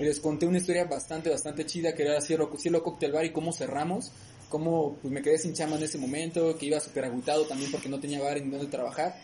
[0.00, 3.52] Les conté una historia bastante, bastante chida, que era Cielo, Cielo Cocktail Bar y cómo
[3.52, 4.12] cerramos,
[4.48, 7.88] cómo pues, me quedé sin chama en ese momento, que iba súper agüitado también porque
[7.88, 9.16] no tenía bar en donde trabajar.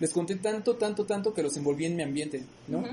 [0.00, 2.84] Les conté tanto, tanto, tanto que los envolví en mi ambiente, ¿no?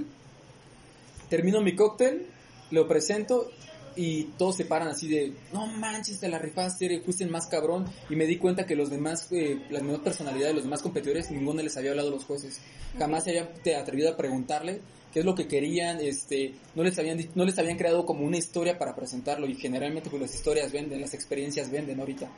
[1.29, 2.25] Termino mi cóctel,
[2.71, 3.51] lo presento
[3.95, 7.85] y todos se paran así de, no manches, te la rifaste, fuiste el más cabrón.
[8.09, 11.61] Y me di cuenta que los demás, eh, las demás personalidades, los demás competidores, ninguno
[11.61, 12.59] les había hablado a los jueces.
[12.97, 14.81] Jamás se habían atrevido a preguntarle
[15.13, 18.37] qué es lo que querían, este, no les habían, no les habían creado como una
[18.37, 19.47] historia para presentarlo.
[19.47, 22.29] Y generalmente pues las historias venden, las experiencias venden ahorita.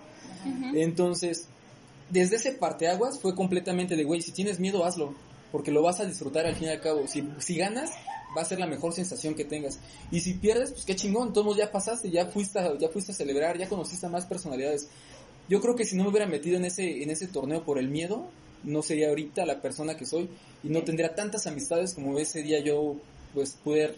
[0.74, 1.48] Entonces,
[2.10, 5.16] desde ese parteaguas fue completamente de, güey, si tienes miedo, hazlo.
[5.52, 7.08] Porque lo vas a disfrutar al fin y al cabo.
[7.08, 7.92] Si, si ganas,
[8.36, 9.80] va a ser la mejor sensación que tengas.
[10.12, 13.16] Y si pierdes, pues qué chingón, todos ya pasaste, ya fuiste, a, ya fuiste a
[13.16, 14.90] celebrar, ya conociste a más personalidades.
[15.50, 17.90] Yo creo que si no me hubiera metido en ese, en ese torneo por el
[17.90, 18.28] miedo,
[18.64, 20.30] no sería ahorita la persona que soy
[20.64, 22.96] y no tendría tantas amistades como ese día yo
[23.34, 23.96] pues pude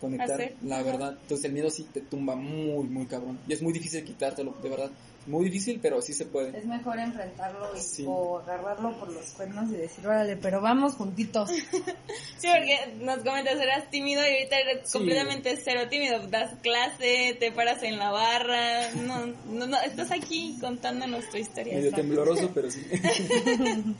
[0.00, 1.16] conectar, la verdad.
[1.22, 3.38] Entonces el miedo sí te tumba muy, muy cabrón.
[3.48, 4.90] Y es muy difícil quitártelo, de verdad.
[5.26, 6.58] Muy difícil, pero sí se puede.
[6.58, 7.70] Es mejor enfrentarlo
[8.06, 11.48] o agarrarlo por los cuernos y decir, órale, pero vamos juntitos.
[12.38, 16.26] sí, porque nos comentas, eras tímido y ahorita eres completamente cero tímido.
[16.26, 18.90] Das clase, te paras en la barra.
[18.94, 21.74] No, no, no estás aquí contándonos tu historia.
[21.74, 22.84] Medio tembloroso, pero sí.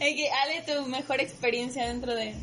[0.00, 2.34] Ale, tu mejor experiencia dentro de,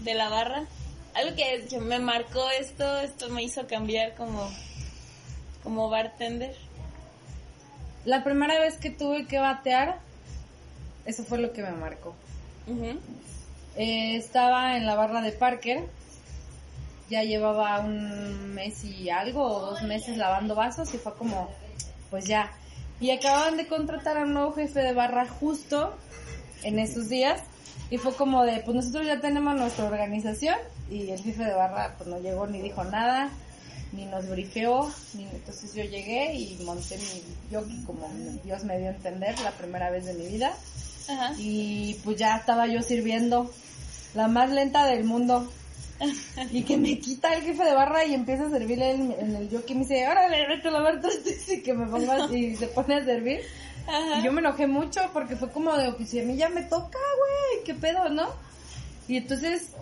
[0.00, 0.66] de la barra.
[1.14, 4.50] Algo que, que me marcó esto, esto me hizo cambiar como,
[5.62, 6.56] como bartender.
[8.04, 9.98] La primera vez que tuve que batear,
[11.04, 12.14] eso fue lo que me marcó.
[13.76, 15.84] Eh, estaba en la barra de Parker,
[17.10, 21.50] ya llevaba un mes y algo, o dos meses lavando vasos y fue como,
[22.10, 22.50] pues ya.
[23.00, 25.94] Y acababan de contratar a un nuevo jefe de barra justo
[26.62, 27.40] en esos días
[27.90, 30.56] y fue como de, pues nosotros ya tenemos nuestra organización
[30.90, 33.30] y el jefe de barra pues no llegó ni dijo nada
[33.92, 38.08] ni nos brifeó, ni, entonces yo llegué y monté mi yoki como
[38.42, 40.54] Dios me dio a entender la primera vez de mi vida.
[41.38, 43.50] Y pues ya estaba yo sirviendo
[44.14, 45.50] la más lenta del mundo.
[46.50, 49.72] y que me quita el jefe de barra y empieza a servirle en, el yoki
[49.72, 51.00] y me dice, órale, vete a lavar
[51.48, 53.40] y que me ponga y se pone a servir.
[54.18, 56.62] Y yo me enojé mucho porque fue como de, pues si a mí ya me
[56.62, 58.28] toca, güey, qué pedo, ¿no?
[59.08, 59.72] Y entonces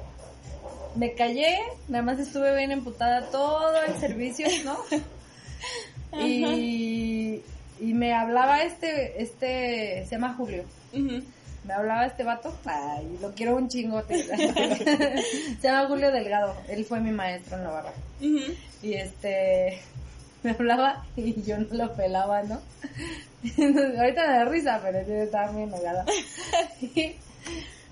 [0.97, 4.79] me callé, nada más estuve bien emputada todo el servicio, ¿no?
[6.25, 7.43] y,
[7.81, 10.65] y me hablaba este, este, se llama Julio.
[10.93, 14.23] Me hablaba este vato, ay, lo quiero un chingote.
[14.25, 17.93] se llama Julio Delgado, él fue mi maestro en la barra.
[18.21, 19.81] Y este,
[20.43, 22.61] me hablaba y yo no lo pelaba, ¿no?
[23.99, 26.05] Ahorita me da risa, pero yo estaba muy enojada.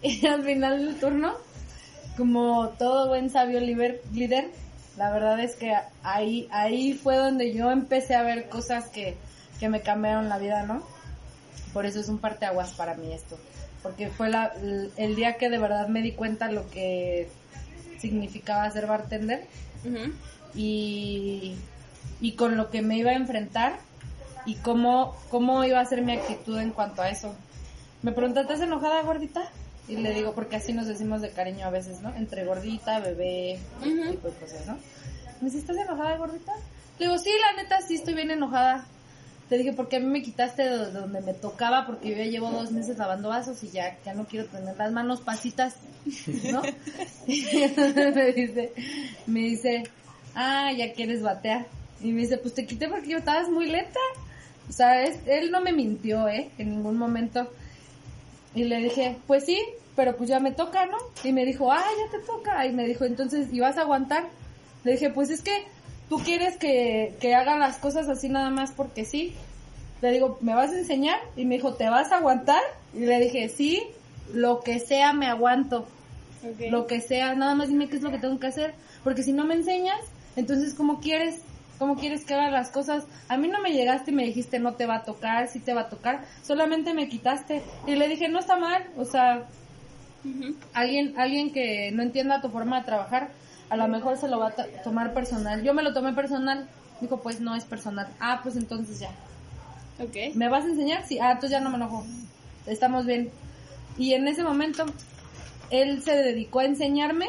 [0.02, 1.34] y al final del turno,
[2.18, 4.50] como todo buen sabio líder,
[4.96, 9.16] la verdad es que ahí, ahí fue donde yo empecé a ver cosas que,
[9.60, 10.82] que me cambiaron la vida, ¿no?
[11.72, 13.38] Por eso es un parteaguas para mí esto.
[13.84, 14.52] Porque fue la,
[14.96, 17.28] el día que de verdad me di cuenta lo que
[18.00, 19.46] significaba ser bartender.
[20.56, 21.54] y,
[22.20, 23.78] y con lo que me iba a enfrentar
[24.44, 27.32] y cómo, cómo iba a ser mi actitud en cuanto a eso.
[28.02, 29.42] Me preguntaste, ¿estás enojada, gordita?
[29.88, 32.14] Y le digo, porque así nos decimos de cariño a veces, ¿no?
[32.14, 34.78] Entre gordita, bebé, tipo de cosas, ¿no?
[35.40, 36.52] Me dice, ¿estás enojada, gordita?
[36.98, 38.86] Le digo, sí, la neta, sí estoy bien enojada.
[39.48, 42.50] Te dije, porque a mí me quitaste de donde me tocaba, porque yo ya llevo
[42.50, 45.76] dos meses lavando vasos y ya, ya no quiero tener las manos pasitas,
[46.52, 46.60] ¿no?
[47.26, 47.42] y
[48.14, 48.72] me dice,
[49.26, 49.84] me dice,
[50.34, 51.66] ah, ya quieres batear.
[52.02, 54.00] Y me dice, pues te quité porque yo estabas muy lenta.
[54.68, 56.50] O sea, él no me mintió, ¿eh?
[56.58, 57.50] En ningún momento.
[58.54, 59.60] Y le dije, pues sí,
[59.94, 60.96] pero pues ya me toca, ¿no?
[61.24, 62.66] Y me dijo, ah, ya te toca.
[62.66, 64.28] Y me dijo, entonces, ¿y vas a aguantar?
[64.84, 65.64] Le dije, pues es que
[66.08, 69.34] tú quieres que, que hagan las cosas así nada más porque sí.
[70.00, 71.18] Le digo, ¿me vas a enseñar?
[71.36, 72.62] Y me dijo, ¿te vas a aguantar?
[72.94, 73.82] Y le dije, sí,
[74.32, 75.86] lo que sea me aguanto.
[76.70, 78.74] Lo que sea, nada más dime qué es lo que tengo que hacer.
[79.02, 80.00] Porque si no me enseñas,
[80.36, 81.40] entonces, ¿cómo quieres?
[81.78, 83.04] ¿Cómo quieres que haga las cosas?
[83.28, 85.74] A mí no me llegaste y me dijiste no te va a tocar, sí te
[85.74, 87.62] va a tocar, solamente me quitaste.
[87.86, 89.44] Y le dije, no está mal, o sea,
[90.74, 93.30] alguien, alguien que no entienda tu forma de trabajar,
[93.70, 95.62] a lo mejor se lo va a tomar personal.
[95.62, 96.68] Yo me lo tomé personal,
[97.00, 98.08] dijo, pues no es personal.
[98.18, 99.10] Ah, pues entonces ya.
[100.00, 100.34] Ok.
[100.34, 101.06] ¿Me vas a enseñar?
[101.06, 102.04] Sí, ah, entonces ya no me enojo.
[102.66, 103.30] Estamos bien.
[103.96, 104.84] Y en ese momento,
[105.70, 107.26] él se dedicó a enseñarme.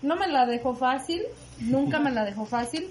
[0.00, 1.22] No me la dejó fácil,
[1.60, 2.88] nunca me la dejó fácil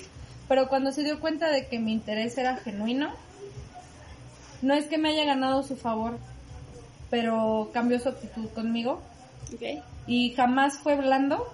[0.51, 3.09] pero cuando se dio cuenta de que mi interés era genuino,
[4.61, 6.17] no es que me haya ganado su favor,
[7.09, 9.01] pero cambió su actitud conmigo.
[10.07, 11.47] Y jamás fue blando,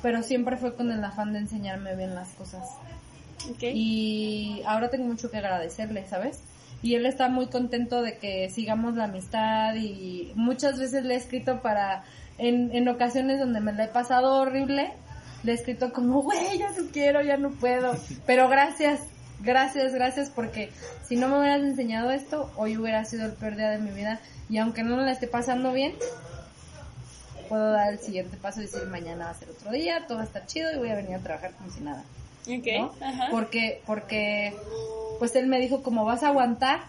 [0.00, 2.62] pero siempre fue con el afán de enseñarme bien las cosas.
[3.60, 6.38] Y ahora tengo mucho que agradecerle, ¿sabes?
[6.84, 11.16] Y él está muy contento de que sigamos la amistad y muchas veces le he
[11.16, 12.04] escrito para,
[12.38, 14.92] en, en ocasiones donde me la he pasado horrible,
[15.44, 17.94] le he escrito como, güey, ya no quiero, ya no puedo.
[18.26, 19.00] Pero gracias,
[19.40, 20.70] gracias, gracias porque
[21.06, 24.20] si no me hubieras enseñado esto, hoy hubiera sido el peor día de mi vida.
[24.48, 25.94] Y aunque no la esté pasando bien,
[27.48, 30.24] puedo dar el siguiente paso y decir mañana va a ser otro día, todo va
[30.24, 32.04] a estar chido y voy a venir a trabajar como si nada.
[32.42, 32.66] Ok.
[32.78, 33.06] ¿no?
[33.06, 33.28] Ajá.
[33.30, 34.54] Porque, porque,
[35.18, 36.80] pues él me dijo como vas a aguantar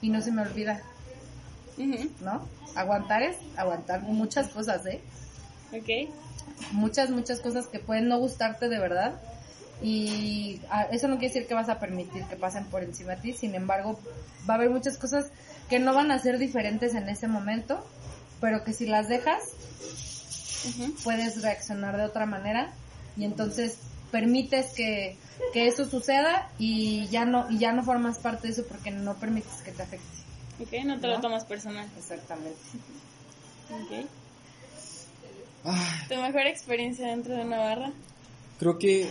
[0.00, 0.80] y no se me olvida,
[1.76, 2.10] Ujú.
[2.20, 2.48] ¿no?
[2.74, 5.00] Aguantar es aguantar muchas cosas, ¿eh?
[5.72, 6.10] Ok.
[6.72, 9.20] Muchas, muchas cosas que pueden no gustarte de verdad.
[9.82, 13.22] Y ah, eso no quiere decir que vas a permitir que pasen por encima de
[13.22, 13.98] ti, sin embargo,
[14.48, 15.30] va a haber muchas cosas
[15.70, 17.82] que no van a ser diferentes en ese momento,
[18.40, 19.42] pero que si las dejas,
[21.02, 22.72] puedes reaccionar de otra manera
[23.16, 23.78] y entonces
[24.10, 25.16] permites que,
[25.52, 29.14] que eso suceda y ya no y ya no formas parte de eso porque no
[29.14, 30.06] permites que te afecte.
[30.60, 31.88] Ok, no te lo tomas personal.
[31.96, 32.58] Exactamente.
[33.70, 34.06] Ok.
[35.64, 37.92] Ay, ¿Tu mejor experiencia dentro de una barra?
[38.58, 39.10] creo que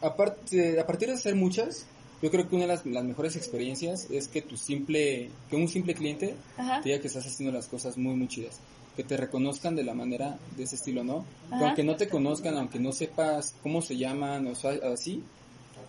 [0.00, 1.86] aparte, a partir de hacer muchas,
[2.20, 5.68] yo creo que una de las, las mejores experiencias es que tu simple, que un
[5.68, 6.80] simple cliente Ajá.
[6.80, 8.58] te diga que estás haciendo las cosas muy muy chidas,
[8.96, 11.24] que te reconozcan de la manera de ese estilo, ¿no?
[11.48, 15.22] Que aunque no te conozcan, aunque no sepas cómo se llaman o sea, así,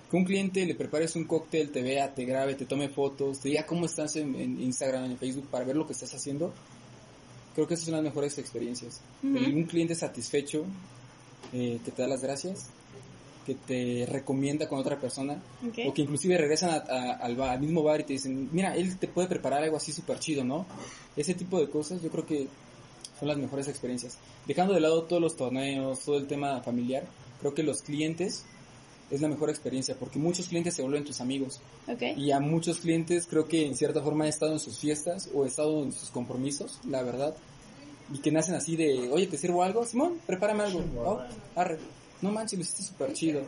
[0.10, 3.50] que un cliente le prepares un cóctel, te vea, te grabe, te tome fotos, te
[3.50, 6.54] diga cómo estás en, en Instagram, en Facebook para ver lo que estás haciendo.
[7.56, 9.02] Creo que esas son las mejores experiencias.
[9.24, 9.38] Ujú.
[9.38, 10.66] El- Un cliente satisfecho
[11.54, 12.68] eh, que te da las gracias,
[13.46, 15.80] que te recomienda con otra persona, Ok.
[15.88, 18.76] o que inclusive regresan a- a- al, bar- al mismo bar y te dicen, mira,
[18.76, 20.66] él te puede preparar algo así súper chido, ¿no?
[21.16, 22.48] Ese tipo de cosas yo creo que
[23.20, 24.18] son las mejores experiencias.
[24.46, 27.04] Dejando de lado todos los torneos, todo el tema familiar,
[27.40, 28.46] creo que los clientes
[29.12, 31.60] es la mejor experiencia, porque muchos clientes se vuelven tus amigos.
[32.16, 35.46] Y a muchos clientes creo que en cierta forma he estado en sus fiestas o
[35.46, 37.36] he estado en sus compromisos, la verdad.
[38.14, 39.86] Y que nacen así de, oye, ¿te sirvo algo?
[39.86, 40.84] Simón, prepárame algo.
[40.98, 41.22] Oh,
[41.56, 41.80] arre.
[42.22, 43.42] No manches, lo hiciste súper chido.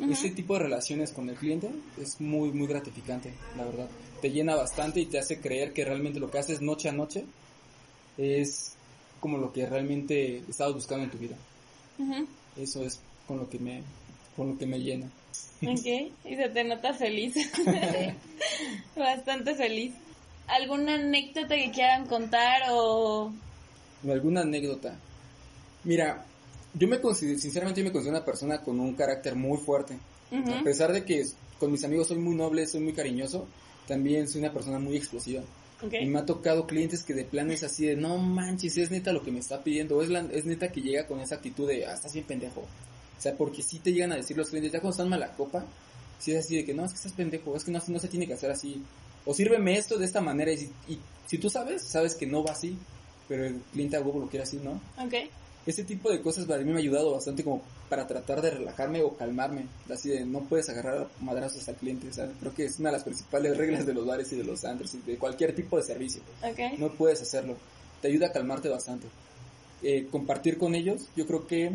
[0.00, 1.70] Ese tipo de relaciones con el cliente
[2.00, 3.88] es muy, muy gratificante, la verdad.
[4.20, 7.24] Te llena bastante y te hace creer que realmente lo que haces noche a noche
[8.16, 8.74] es
[9.18, 11.36] como lo que realmente estabas buscando en tu vida.
[12.56, 13.82] Eso es con lo que me,
[14.38, 15.10] con lo que me llena.
[15.66, 16.12] Ok.
[16.24, 17.34] Y se te nota feliz.
[18.96, 19.92] Bastante feliz.
[20.46, 23.32] ¿Alguna anécdota que quieran contar o...?
[24.08, 24.96] ¿Alguna anécdota?
[25.82, 26.24] Mira,
[26.72, 29.98] yo me considero, sinceramente yo me considero una persona con un carácter muy fuerte.
[30.30, 31.24] A pesar de que
[31.58, 33.48] con mis amigos soy muy noble, soy muy cariñoso,
[33.88, 35.42] también soy una persona muy explosiva.
[35.82, 35.94] Ok.
[36.00, 39.12] Y me ha tocado clientes que de plano es así de, no manches, es neta
[39.12, 41.86] lo que me está pidiendo, es, la, es neta que llega con esa actitud de,
[41.86, 42.64] ah, estás bien pendejo.
[43.18, 45.64] O sea, porque si te llegan a decir los clientes, ya cuando están mala copa,
[46.18, 48.08] si es así de que, no, es que estás pendejo, es que no, no se
[48.08, 48.82] tiene que hacer así.
[49.26, 52.42] O sírveme esto de esta manera, y, si- y si tú sabes, sabes que no
[52.44, 52.76] va así,
[53.28, 54.80] pero el cliente a huevo lo quiere así, ¿no?
[55.04, 55.14] Ok.
[55.66, 57.60] Ese tipo de cosas para mí me ha ayudado bastante como
[57.90, 59.66] para tratar de relajarme o calmarme.
[59.92, 62.10] Así de no puedes agarrar madrazos al cliente.
[62.10, 64.64] Sea, creo que es una de las principales reglas de los bares y de los
[64.64, 66.22] antros y de cualquier tipo de servicio.
[66.42, 66.78] Ok.
[66.78, 67.54] No puedes hacerlo.
[68.00, 69.08] Te ayuda a calmarte bastante.
[69.82, 71.70] Eh, compartir con ellos, yo creo que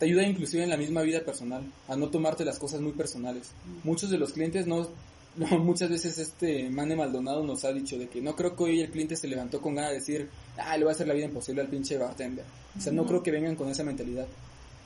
[0.00, 3.50] te ayuda inclusive en la misma vida personal, a no tomarte las cosas muy personales.
[3.84, 4.88] Muchos de los clientes no,
[5.36, 8.80] no, muchas veces este Mane Maldonado nos ha dicho de que no creo que hoy
[8.80, 11.26] el cliente se levantó con ganas de decir, ah, le voy a hacer la vida
[11.26, 12.46] imposible al pinche bartender.
[12.78, 14.26] O sea, no creo que vengan con esa mentalidad.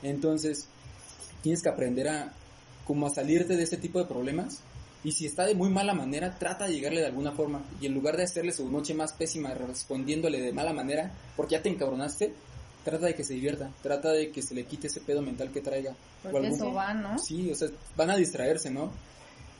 [0.03, 0.67] Entonces,
[1.41, 2.33] tienes que aprender a
[2.85, 4.59] como a salirte de ese tipo de problemas
[5.05, 7.63] y si está de muy mala manera, trata de llegarle de alguna forma.
[7.79, 11.61] Y en lugar de hacerle su noche más pésima respondiéndole de mala manera, porque ya
[11.61, 12.33] te encabronaste,
[12.85, 15.59] trata de que se divierta, trata de que se le quite ese pedo mental que
[15.59, 15.91] traiga.
[15.91, 17.19] O Porque algún- eso va, ¿no?
[17.19, 17.67] Sí, o sea,
[17.97, 18.91] van a distraerse, ¿no?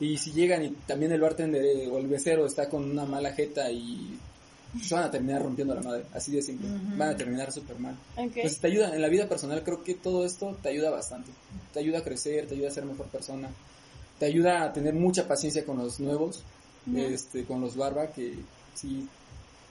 [0.00, 3.32] Y si llegan y también el bartender eh, o el becero está con una mala
[3.32, 4.18] jeta y
[4.82, 6.68] se van a terminar rompiendo la madre, así de simple.
[6.96, 7.94] Van a terminar súper mal.
[8.16, 8.36] Ok.
[8.36, 11.30] Entonces te ayuda, en la vida personal creo que todo esto te ayuda bastante.
[11.72, 13.48] Te ayuda a crecer, te ayuda a ser mejor persona.
[14.18, 16.42] Te ayuda a tener mucha paciencia con los nuevos,
[16.94, 18.34] este, con los barba, que
[18.74, 19.08] sí,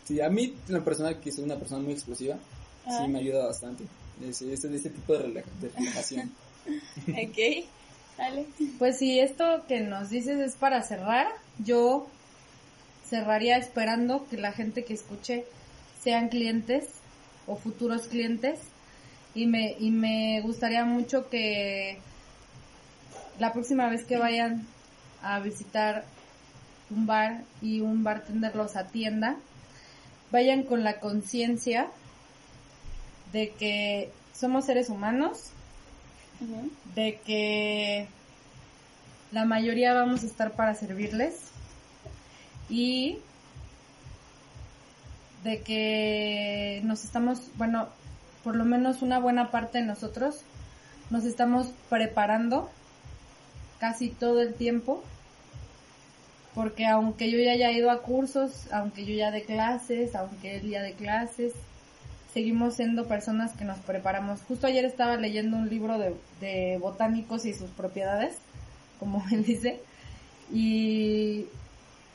[0.06, 2.36] sí, a mí en lo personal que soy una persona muy explosiva,
[2.86, 3.04] Ajá.
[3.06, 3.86] sí me ayuda bastante.
[4.28, 6.32] Ese, ese, ese tipo de, de relajación.
[7.08, 7.68] Ok.
[8.18, 8.46] Dale.
[8.80, 11.28] Pues si esto que nos dices es para cerrar,
[11.60, 12.08] yo
[13.08, 15.46] cerraría esperando que la gente que escuche
[16.02, 16.86] sean clientes
[17.46, 18.60] o futuros clientes
[19.36, 22.00] y me y me gustaría mucho que
[23.38, 24.66] la próxima vez que vayan
[25.22, 26.06] a visitar
[26.90, 29.36] un bar y un bartender los atienda,
[30.32, 31.88] vayan con la conciencia
[33.36, 35.50] de que somos seres humanos,
[36.96, 38.08] de que
[39.34, 41.36] la mayoría vamos a estar para servirles
[42.70, 43.18] y
[45.44, 47.90] de que nos estamos, bueno,
[48.42, 50.40] por lo menos una buena parte de nosotros
[51.10, 52.70] nos estamos preparando
[53.82, 55.04] casi todo el tiempo
[56.54, 60.70] porque aunque yo ya haya ido a cursos, aunque yo ya de clases, aunque él
[60.70, 61.52] ya de clases,
[62.36, 64.42] seguimos siendo personas que nos preparamos.
[64.42, 68.36] Justo ayer estaba leyendo un libro de, de botánicos y sus propiedades,
[69.00, 69.80] como él dice,
[70.52, 71.46] y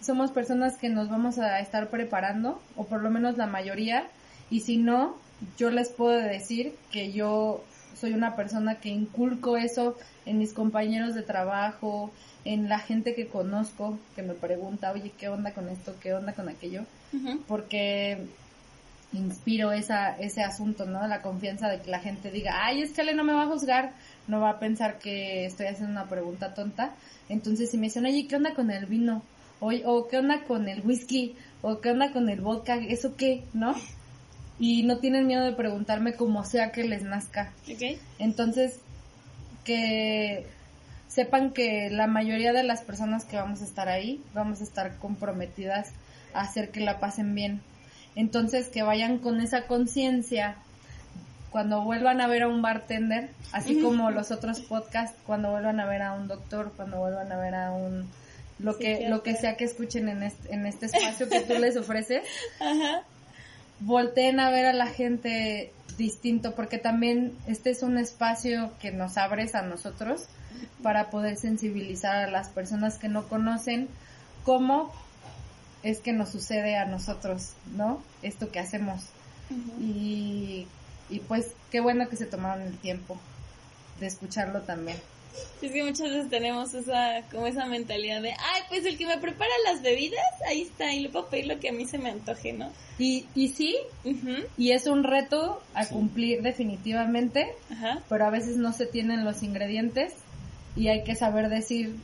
[0.03, 4.09] somos personas que nos vamos a estar preparando, o por lo menos la mayoría,
[4.51, 5.17] y si no,
[5.57, 7.65] yo les puedo decir que yo
[7.99, 9.97] soy una persona que inculco eso
[10.27, 12.11] en mis compañeros de trabajo,
[12.45, 15.95] en la gente que conozco, que me pregunta, oye, ¿qué onda con esto?
[16.03, 16.85] ¿Qué onda con aquello?
[17.49, 18.27] Porque
[19.13, 21.07] inspiro esa, ese asunto, ¿no?
[21.07, 23.49] La confianza de que la gente diga, ay, es que Ale no me va a
[23.49, 23.93] juzgar,
[24.29, 26.95] no va a pensar que estoy haciendo una pregunta tonta.
[27.29, 29.23] Entonces, si me dicen, oye, ¿qué onda con el vino?
[29.61, 31.35] O, o ¿qué onda con el whisky?
[31.63, 32.77] ¿O qué onda con el vodka?
[32.77, 33.45] ¿Eso qué?
[33.53, 33.75] ¿No?
[34.59, 37.53] Y no tienen miedo de preguntarme como sea que les nazca.
[38.19, 38.81] Entonces,
[39.65, 40.47] que
[41.09, 44.97] sepan que la mayoría de las personas que vamos a estar ahí, vamos a estar
[44.99, 45.93] comprometidas
[46.35, 47.61] a hacer que la pasen bien.
[48.17, 50.57] Entonces, que vayan con esa conciencia
[51.51, 55.87] cuando vuelvan a ver a un bartender, así como los otros podcasts, cuando vuelvan a
[55.87, 58.09] ver a un doctor, cuando vuelvan a ver a un
[58.59, 61.77] lo que lo que sea que escuchen en este, en este espacio que tú les
[61.77, 62.23] ofreces,
[63.81, 69.17] volteen a ver a la gente distinto, porque también este es un espacio que nos
[69.17, 70.27] abres a nosotros
[70.83, 73.89] para poder sensibilizar a las personas que no conocen
[74.45, 74.93] cómo
[75.83, 78.03] es que nos sucede a nosotros, ¿no?
[78.23, 79.03] Esto que hacemos.
[79.81, 80.67] y,
[81.09, 83.19] y pues qué bueno que se tomaron el tiempo
[83.99, 84.97] de escucharlo también.
[85.63, 89.19] Es que muchas veces tenemos esa, como esa mentalidad de, ay, pues el que me
[89.19, 92.11] prepara las bebidas, ahí está, y le puedo pedir lo que a mí se me
[92.11, 92.73] antoje, ¿no?
[92.99, 93.77] Y, y sí,
[94.57, 97.55] y es un reto a cumplir definitivamente,
[98.09, 100.15] pero a veces no se tienen los ingredientes
[100.77, 101.97] y hay que saber decir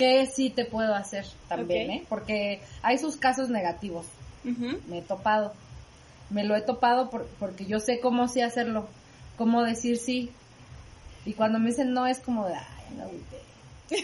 [0.00, 2.04] qué sí te puedo hacer también, ¿eh?
[2.08, 4.06] Porque hay sus casos negativos.
[4.42, 5.52] Me he topado.
[6.30, 8.88] Me lo he topado porque yo sé cómo sí hacerlo,
[9.36, 10.30] cómo decir sí.
[11.26, 13.04] Y cuando me dicen no es como de, ay, no,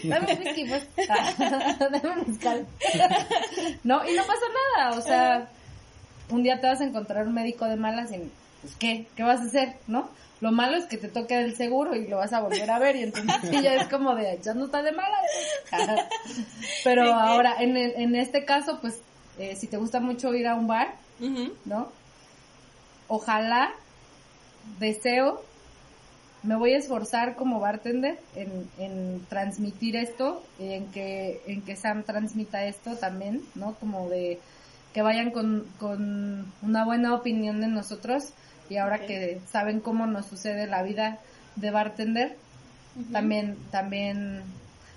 [0.07, 0.87] Dame un whisky, pues.
[1.79, 2.67] Dame un mezcal.
[3.83, 4.45] no, y no pasa
[4.77, 5.49] nada, o sea,
[6.29, 8.29] un día te vas a encontrar un médico de malas y,
[8.61, 9.07] pues, ¿qué?
[9.15, 9.77] ¿Qué vas a hacer?
[9.87, 10.09] ¿No?
[10.39, 12.95] Lo malo es que te toque el seguro y lo vas a volver a ver
[12.95, 15.17] y entonces ya es como de, ya no está de mala.
[16.83, 18.99] Pero ahora, en, en este caso, pues,
[19.39, 20.95] eh, si te gusta mucho ir a un bar,
[21.65, 21.91] ¿no?
[23.07, 23.71] Ojalá,
[24.79, 25.41] deseo,
[26.43, 32.03] me voy a esforzar como bartender en, en transmitir esto, en que, en que Sam
[32.03, 33.73] transmita esto también, ¿no?
[33.75, 34.39] Como de
[34.93, 38.33] que vayan con, con una buena opinión de nosotros
[38.69, 41.19] y ahora que saben cómo nos sucede la vida
[41.55, 42.35] de bartender,
[43.11, 44.43] también, también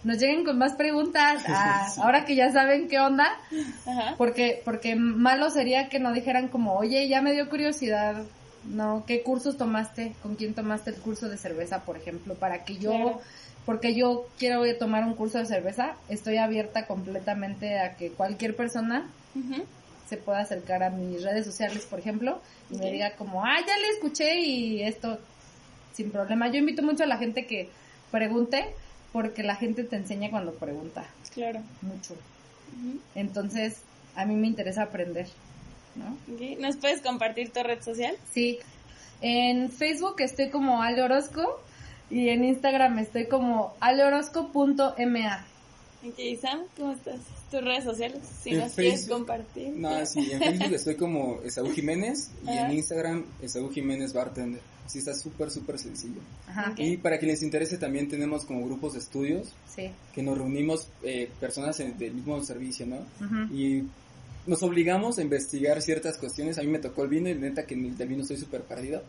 [0.05, 1.43] nos lleguen con más preguntas,
[1.99, 3.29] ahora que ya saben qué onda,
[4.17, 8.23] porque, porque malo sería que nos dijeran como, oye, ya me dio curiosidad,
[8.65, 9.05] ¿no?
[9.07, 10.15] ¿Qué cursos tomaste?
[10.23, 12.35] ¿Con quién tomaste el curso de cerveza, por ejemplo?
[12.35, 13.21] Para que yo,
[13.67, 19.07] porque yo quiero tomar un curso de cerveza, estoy abierta completamente a que cualquier persona
[20.11, 23.79] se pueda acercar a mis redes sociales, por ejemplo, y me diga como, ah, ya
[23.79, 25.21] le escuché y esto
[25.95, 26.49] sin problema.
[26.49, 27.69] Yo invito mucho a la gente que
[28.11, 28.75] pregunte,
[29.13, 31.07] porque la gente te enseña cuando pregunta.
[31.33, 31.61] Claro.
[31.81, 32.17] Mucho.
[33.15, 33.83] Entonces,
[34.17, 35.29] a mí me interesa aprender,
[35.95, 36.17] ¿no?
[36.59, 38.17] ¿Nos puedes compartir tu red social?
[38.33, 38.59] Sí.
[39.21, 41.61] En Facebook estoy como Ale Orozco
[42.11, 45.47] y en Instagram estoy como aleorozco.ma.
[46.03, 47.21] Ok, Sam, ¿cómo estás?
[47.51, 49.71] tus redes sociales, si nos quieres compartir.
[49.75, 54.61] No, sí, en Facebook estoy como Esaú Jiménez y en Instagram Esaú Jiménez Bartender.
[54.87, 56.21] Sí, está súper, súper sencillo.
[56.49, 59.91] Ajá, Y para quien les interese también tenemos como grupos de estudios sí.
[60.13, 62.99] que nos reunimos eh, personas del mismo servicio, ¿no?
[63.55, 63.85] Y
[64.47, 66.59] nos obligamos a investigar ciertas cuestiones.
[66.59, 69.03] A mí me tocó el vino y neta que del vino estoy súper perdido.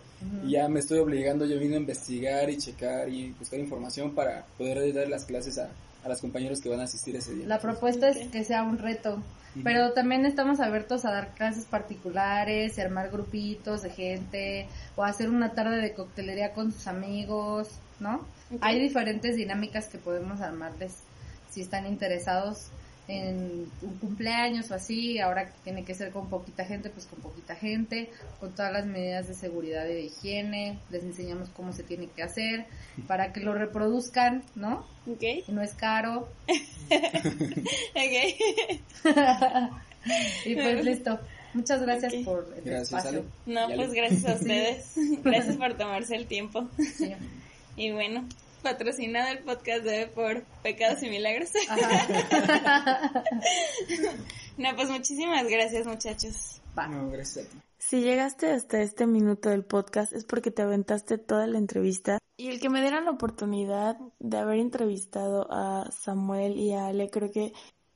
[0.46, 4.46] Y ya me estoy obligando yo vino a investigar y checar y buscar información para
[4.58, 5.72] poder dar las clases a,
[6.04, 7.48] a los compañeros que van a asistir ese día.
[7.48, 9.22] La propuesta es que sea un reto.
[9.64, 15.30] Pero también estamos abiertos a dar clases particulares, y armar grupitos de gente, o hacer
[15.30, 17.68] una tarde de coctelería con sus amigos,
[18.00, 18.26] ¿no?
[18.62, 20.94] Hay diferentes dinámicas que podemos armarles
[21.50, 22.68] si están interesados
[23.12, 27.20] en un cumpleaños o así, ahora que tiene que ser con poquita gente, pues con
[27.20, 28.10] poquita gente,
[28.40, 32.24] con todas las medidas de seguridad y de higiene, les enseñamos cómo se tiene que
[32.24, 32.66] hacer
[33.08, 34.86] para que lo reproduzcan, ¿no?
[35.08, 35.24] Ok.
[35.48, 36.28] Y no es caro.
[37.96, 38.16] ok.
[40.46, 41.20] y pues listo.
[41.54, 43.10] Muchas gracias por el Gracias, espacio.
[43.20, 43.24] Ale.
[43.46, 44.94] No, Ya pues gracias a ustedes.
[45.24, 46.68] Gracias por tomarse el tiempo.
[46.78, 47.14] Sí.
[47.76, 48.26] Y bueno,
[48.62, 51.50] patrocinado el podcast de hoy por Pecados y Milagros.
[54.58, 56.62] No, pues muchísimas gracias muchachos.
[56.78, 56.88] Va.
[56.88, 57.58] No, gracias a ti.
[57.80, 62.50] Si llegaste hasta este minuto del podcast es porque te aventaste toda la entrevista y
[62.50, 67.32] el que me dieran la oportunidad de haber entrevistado a Samuel y a Ale creo
[67.32, 67.54] que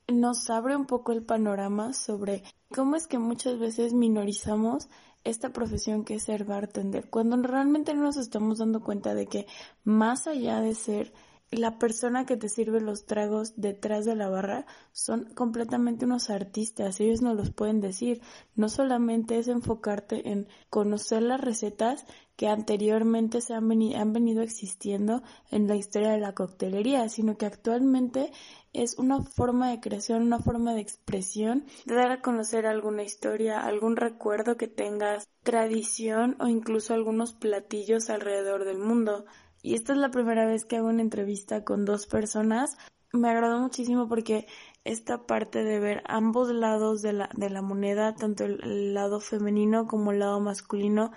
[0.08, 2.42] nos abre un poco el panorama sobre
[2.74, 4.88] cómo es que muchas veces minorizamos
[5.24, 9.46] esta profesión que es ser bartender, cuando realmente no nos estamos dando cuenta de que
[9.82, 11.12] más allá de ser
[11.50, 17.00] la persona que te sirve los tragos detrás de la barra son completamente unos artistas,
[17.00, 18.20] ellos nos los pueden decir.
[18.56, 22.04] No solamente es enfocarte en conocer las recetas
[22.36, 27.36] que anteriormente se han, veni- han venido existiendo en la historia de la coctelería, sino
[27.38, 28.30] que actualmente
[28.72, 33.60] es una forma de creación, una forma de expresión, de dar a conocer alguna historia,
[33.64, 39.24] algún recuerdo que tengas, tradición o incluso algunos platillos alrededor del mundo.
[39.66, 42.76] Y esta es la primera vez que hago una entrevista con dos personas.
[43.12, 44.46] Me agradó muchísimo porque
[44.84, 49.18] esta parte de ver ambos lados de la, de la moneda, tanto el, el lado
[49.18, 51.10] femenino como el lado masculino,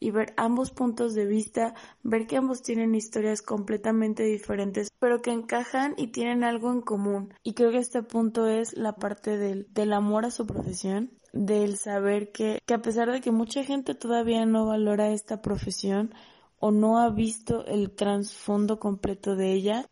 [0.00, 5.30] y ver ambos puntos de vista, ver que ambos tienen historias completamente diferentes, pero que
[5.30, 7.32] encajan y tienen algo en común.
[7.42, 11.78] Y creo que este punto es la parte del, del amor a su profesión, del
[11.78, 16.12] saber que, que a pesar de que mucha gente todavía no valora esta profesión,
[16.58, 19.86] o no ha visto el trasfondo completo de ella,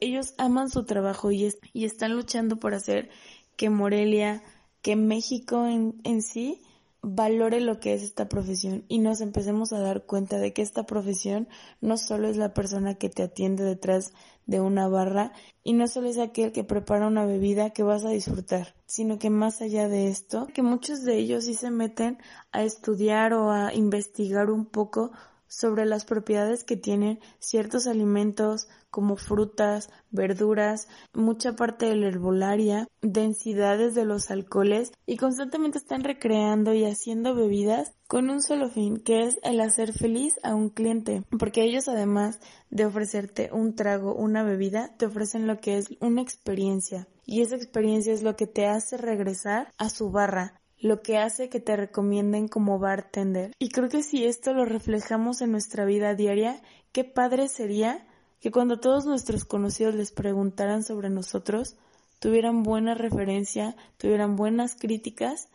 [0.00, 3.10] ellos aman su trabajo y, es- y están luchando por hacer
[3.56, 4.42] que Morelia,
[4.82, 6.62] que México en, en sí,
[7.02, 8.84] valore lo que es esta profesión.
[8.88, 11.48] Y nos empecemos a dar cuenta de que esta profesión
[11.80, 14.12] no solo es la persona que te atiende detrás
[14.46, 15.32] de una barra
[15.62, 19.30] y no solo es aquel que prepara una bebida que vas a disfrutar, sino que
[19.30, 22.18] más allá de esto, que muchos de ellos sí se meten
[22.52, 25.12] a estudiar o a investigar un poco
[25.50, 32.88] sobre las propiedades que tienen ciertos alimentos como frutas, verduras, mucha parte de la herbolaria,
[33.02, 38.96] densidades de los alcoholes y constantemente están recreando y haciendo bebidas con un solo fin,
[38.98, 42.40] que es el hacer feliz a un cliente, porque ellos además
[42.70, 47.06] de ofrecerte un trago, una bebida, te ofrecen lo que es una experiencia.
[47.24, 51.48] Y esa experiencia es lo que te hace regresar a su barra, lo que hace
[51.48, 53.52] que te recomienden como bartender.
[53.58, 56.60] Y creo que si esto lo reflejamos en nuestra vida diaria,
[56.92, 58.06] qué padre sería
[58.40, 61.76] que cuando todos nuestros conocidos les preguntaran sobre nosotros,
[62.18, 65.48] tuvieran buena referencia, tuvieran buenas críticas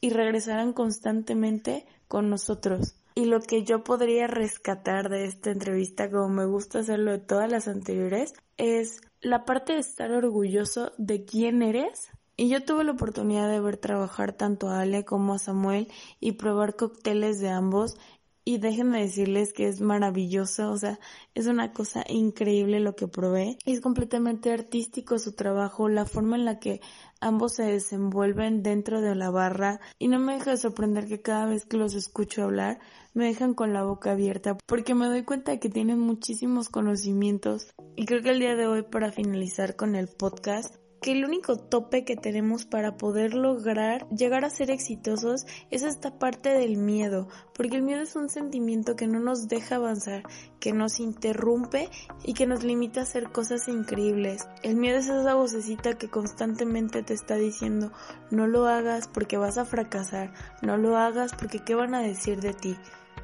[0.00, 2.96] y regresaran constantemente con nosotros.
[3.14, 7.50] Y lo que yo podría rescatar de esta entrevista, como me gusta hacerlo de todas
[7.50, 12.10] las anteriores, es la parte de estar orgulloso de quién eres
[12.42, 15.86] y yo tuve la oportunidad de ver trabajar tanto a Ale como a Samuel
[16.18, 17.96] y probar cócteles de ambos.
[18.44, 20.98] Y déjenme decirles que es maravilloso, o sea,
[21.36, 23.58] es una cosa increíble lo que probé.
[23.64, 26.80] Es completamente artístico su trabajo, la forma en la que
[27.20, 29.78] ambos se desenvuelven dentro de la barra.
[30.00, 32.80] Y no me deja de sorprender que cada vez que los escucho hablar
[33.14, 37.72] me dejan con la boca abierta porque me doy cuenta de que tienen muchísimos conocimientos.
[37.94, 41.56] Y creo que el día de hoy para finalizar con el podcast que el único
[41.56, 47.28] tope que tenemos para poder lograr llegar a ser exitosos es esta parte del miedo,
[47.54, 50.22] porque el miedo es un sentimiento que no nos deja avanzar,
[50.60, 51.90] que nos interrumpe
[52.24, 54.46] y que nos limita a hacer cosas increíbles.
[54.62, 57.92] El miedo es esa vocecita que constantemente te está diciendo
[58.30, 62.40] no lo hagas porque vas a fracasar, no lo hagas porque qué van a decir
[62.40, 62.76] de ti,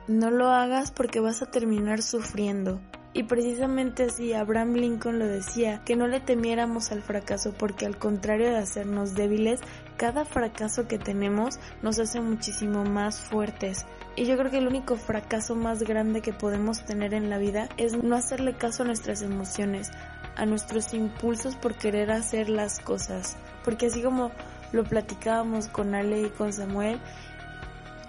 [0.09, 2.81] no lo hagas porque vas a terminar sufriendo.
[3.13, 7.99] Y precisamente así Abraham Lincoln lo decía, que no le temiéramos al fracaso porque al
[7.99, 9.61] contrario de hacernos débiles,
[9.97, 13.87] cada fracaso que tenemos nos hace muchísimo más fuertes.
[14.17, 17.69] Y yo creo que el único fracaso más grande que podemos tener en la vida
[17.77, 19.91] es no hacerle caso a nuestras emociones,
[20.37, 23.37] a nuestros impulsos por querer hacer las cosas.
[23.65, 24.31] Porque así como
[24.73, 27.01] lo platicábamos con Ale y con Samuel,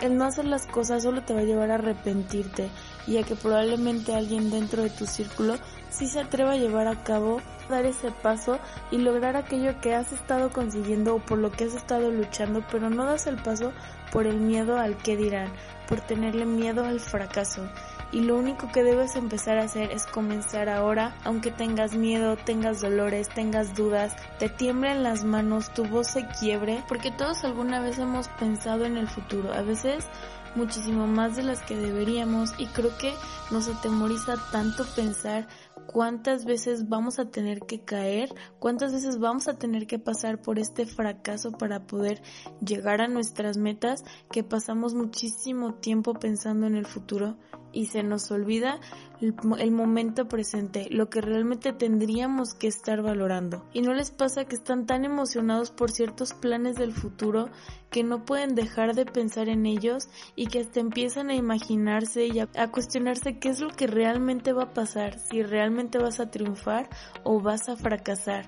[0.02, 2.70] el no hacer las cosas solo te va a llevar a arrepentirte
[3.08, 5.56] y a que probablemente alguien dentro de tu círculo
[5.90, 8.60] sí se atreva a llevar a cabo, dar ese paso
[8.92, 12.90] y lograr aquello que has estado consiguiendo o por lo que has estado luchando, pero
[12.90, 13.74] no das el paso
[14.12, 15.52] por el miedo al que dirán,
[15.88, 17.68] por tenerle miedo al fracaso
[18.12, 22.82] y lo único que debes empezar a hacer es comenzar ahora, aunque tengas miedo, tengas
[22.82, 28.00] dolores, tengas dudas, te tiemblen las manos, tu voz se quiebre, porque todos alguna vez
[28.00, 30.08] hemos pensado en el futuro, a veces
[30.56, 33.14] muchísimo más de las que deberíamos y creo que
[33.52, 35.48] nos atemoriza tanto pensar
[35.86, 38.30] cuántas veces vamos a tener que caer,
[38.60, 42.22] cuántas veces vamos a tener que pasar por este fracaso para poder
[42.64, 47.38] llegar a nuestras metas que pasamos muchísimo tiempo pensando en el futuro
[47.72, 48.80] y se nos olvida
[49.22, 53.66] el, momento presente, lo que realmente tendríamos que estar valorando.
[53.74, 57.50] Y no les pasa que están tan emocionados por ciertos planes del futuro
[57.90, 62.40] que no pueden dejar de pensar en ellos y que hasta empiezan a imaginarse y
[62.40, 66.32] a, a cuestionarse qué es lo que realmente va a pasar, si realmente vas a
[66.32, 66.90] triunfar
[67.24, 68.46] o vas a fracasar,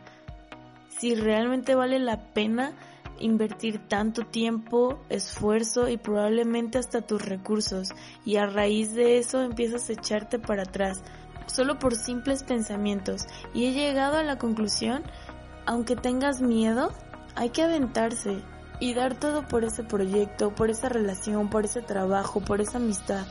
[0.89, 2.73] si realmente vale la pena
[3.21, 7.89] invertir tanto tiempo, esfuerzo y probablemente hasta tus recursos.
[8.25, 11.03] Y a raíz de eso empiezas a echarte para atrás
[11.47, 13.25] solo por simples pensamientos.
[13.53, 15.03] Y he llegado a la conclusión,
[15.65, 16.91] aunque tengas miedo,
[17.35, 18.41] hay que aventarse
[18.79, 23.25] y dar todo por ese proyecto, por esa relación, por ese trabajo, por esa amistad,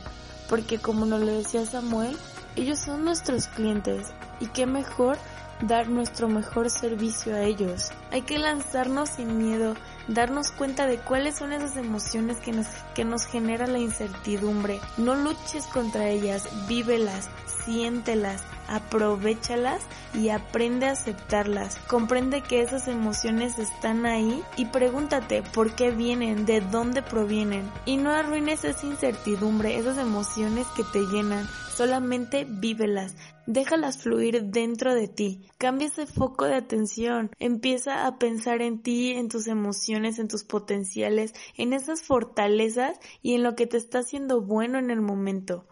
[0.49, 2.15] porque como nos lo decía Samuel,
[2.55, 4.13] ellos son nuestros clientes.
[4.39, 5.17] Y qué mejor
[5.61, 7.91] dar nuestro mejor servicio a ellos.
[8.11, 9.75] Hay que lanzarnos sin miedo,
[10.07, 14.79] darnos cuenta de cuáles son esas emociones que nos, que nos genera la incertidumbre.
[14.97, 17.29] No luches contra ellas, vívelas,
[17.65, 19.81] siéntelas, aprovechalas
[20.13, 21.77] y aprende a aceptarlas.
[21.87, 27.69] Comprende que esas emociones están ahí y pregúntate por qué vienen, de dónde provienen.
[27.85, 31.47] Y no arruines esa incertidumbre, esas emociones que te llenan.
[31.75, 33.15] Solamente vívelas,
[33.45, 35.41] déjalas fluir dentro de ti.
[35.57, 40.43] Cambia ese foco de atención, empieza a pensar en ti, en tus emociones, en tus
[40.43, 45.65] potenciales, en esas fortalezas y en lo que te está haciendo bueno en el momento.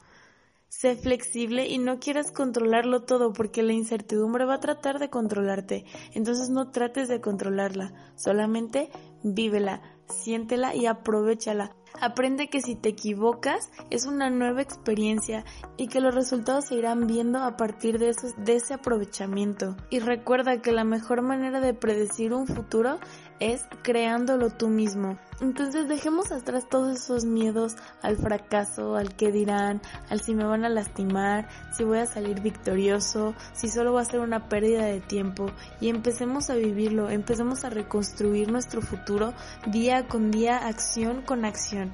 [0.70, 5.84] Sé flexible y no quieras controlarlo todo porque la incertidumbre va a tratar de controlarte.
[6.14, 8.92] Entonces no trates de controlarla, solamente
[9.24, 11.76] vívela, siéntela y aprovechala.
[12.02, 15.44] Aprende que si te equivocas es una nueva experiencia
[15.78, 19.76] y que los resultados se irán viendo a partir de, de ese aprovechamiento.
[19.90, 23.00] Y recuerda que la mejor manera de predecir un futuro
[23.40, 25.18] es creándolo tú mismo.
[25.42, 30.66] Entonces dejemos atrás todos esos miedos al fracaso, al que dirán, al si me van
[30.66, 35.00] a lastimar, si voy a salir victorioso, si solo va a ser una pérdida de
[35.00, 35.48] tiempo
[35.80, 39.34] y empecemos a vivirlo, empecemos a reconstruir nuestro futuro
[39.68, 41.92] día con día, acción con acción.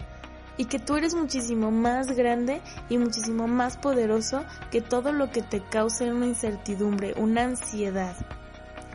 [0.58, 5.42] Y que tú eres muchísimo más grande y muchísimo más poderoso que todo lo que
[5.42, 8.16] te cause una incertidumbre, una ansiedad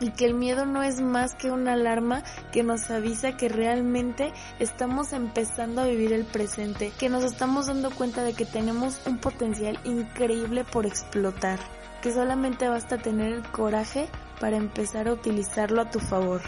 [0.01, 4.33] y que el miedo no es más que una alarma que nos avisa que realmente
[4.59, 9.19] estamos empezando a vivir el presente, que nos estamos dando cuenta de que tenemos un
[9.19, 11.59] potencial increíble por explotar,
[12.01, 14.09] que solamente basta tener el coraje
[14.39, 16.41] para empezar a utilizarlo a tu favor.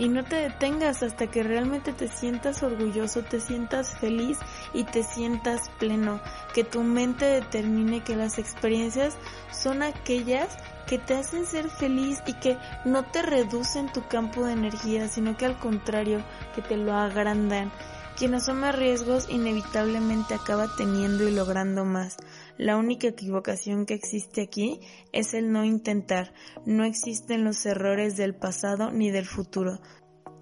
[0.00, 4.38] Y no te detengas hasta que realmente te sientas orgulloso, te sientas feliz
[4.72, 6.22] y te sientas pleno.
[6.54, 9.14] Que tu mente determine que las experiencias
[9.52, 14.52] son aquellas que te hacen ser feliz y que no te reducen tu campo de
[14.52, 16.22] energía, sino que al contrario,
[16.54, 17.70] que te lo agrandan.
[18.16, 22.18] Quien asuma riesgos inevitablemente acaba teniendo y logrando más.
[22.58, 24.80] La única equivocación que existe aquí
[25.12, 26.34] es el no intentar.
[26.66, 29.80] No existen los errores del pasado ni del futuro.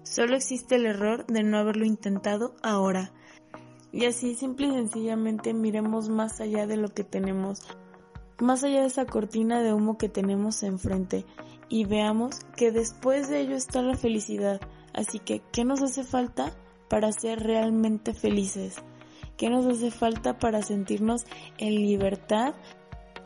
[0.03, 3.13] Solo existe el error de no haberlo intentado ahora.
[3.93, 7.61] Y así simple y sencillamente miremos más allá de lo que tenemos
[8.39, 11.25] más allá de esa cortina de humo que tenemos enfrente
[11.67, 14.59] y veamos que después de ello está la felicidad.
[14.93, 16.51] Así que, ¿qué nos hace falta
[16.89, 18.77] para ser realmente felices?
[19.37, 21.25] ¿Qué nos hace falta para sentirnos
[21.57, 22.55] en libertad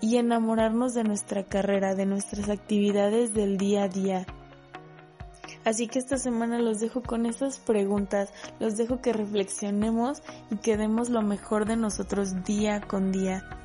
[0.02, 4.26] y enamorarnos de nuestra carrera, de nuestras actividades del día a día?
[5.64, 10.22] Así que esta semana los dejo con estas preguntas, los dejo que reflexionemos
[10.52, 13.63] y que demos lo mejor de nosotros día con día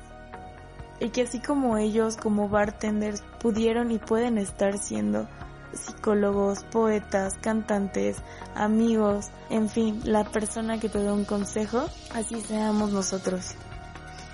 [0.99, 5.27] y que así como ellos, como bartenders, pudieron y pueden estar siendo
[5.73, 8.17] psicólogos, poetas, cantantes,
[8.55, 13.55] amigos, en fin, la persona que te da un consejo, así seamos nosotros.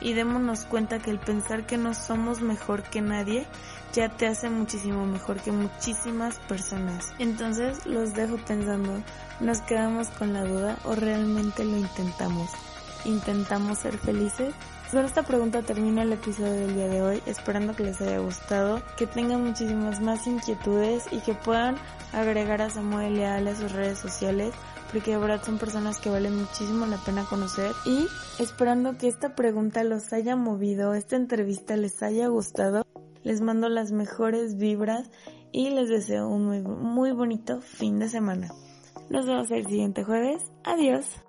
[0.01, 3.45] Y démonos cuenta que el pensar que no somos mejor que nadie
[3.93, 7.13] ya te hace muchísimo mejor que muchísimas personas.
[7.17, 9.01] Entonces los dejo pensando,
[9.39, 12.49] ¿nos quedamos con la duda o realmente lo intentamos?
[13.05, 14.53] intentamos ser felices?
[14.91, 18.82] Con esta pregunta termina el episodio del día de hoy, esperando que les haya gustado,
[18.98, 21.76] que tengan muchísimas más inquietudes y que puedan
[22.14, 24.53] agregar a Samuel Ale a sus redes sociales,
[24.91, 27.72] porque de verdad son personas que valen muchísimo la pena conocer.
[27.86, 28.07] Y
[28.40, 32.86] esperando que esta pregunta los haya movido, esta entrevista les haya gustado,
[33.24, 35.10] les mando las mejores vibras
[35.52, 38.49] y les deseo un muy, muy bonito fin de semana.
[39.10, 40.44] Nos vemos el siguiente jueves.
[40.64, 41.24] Adiós.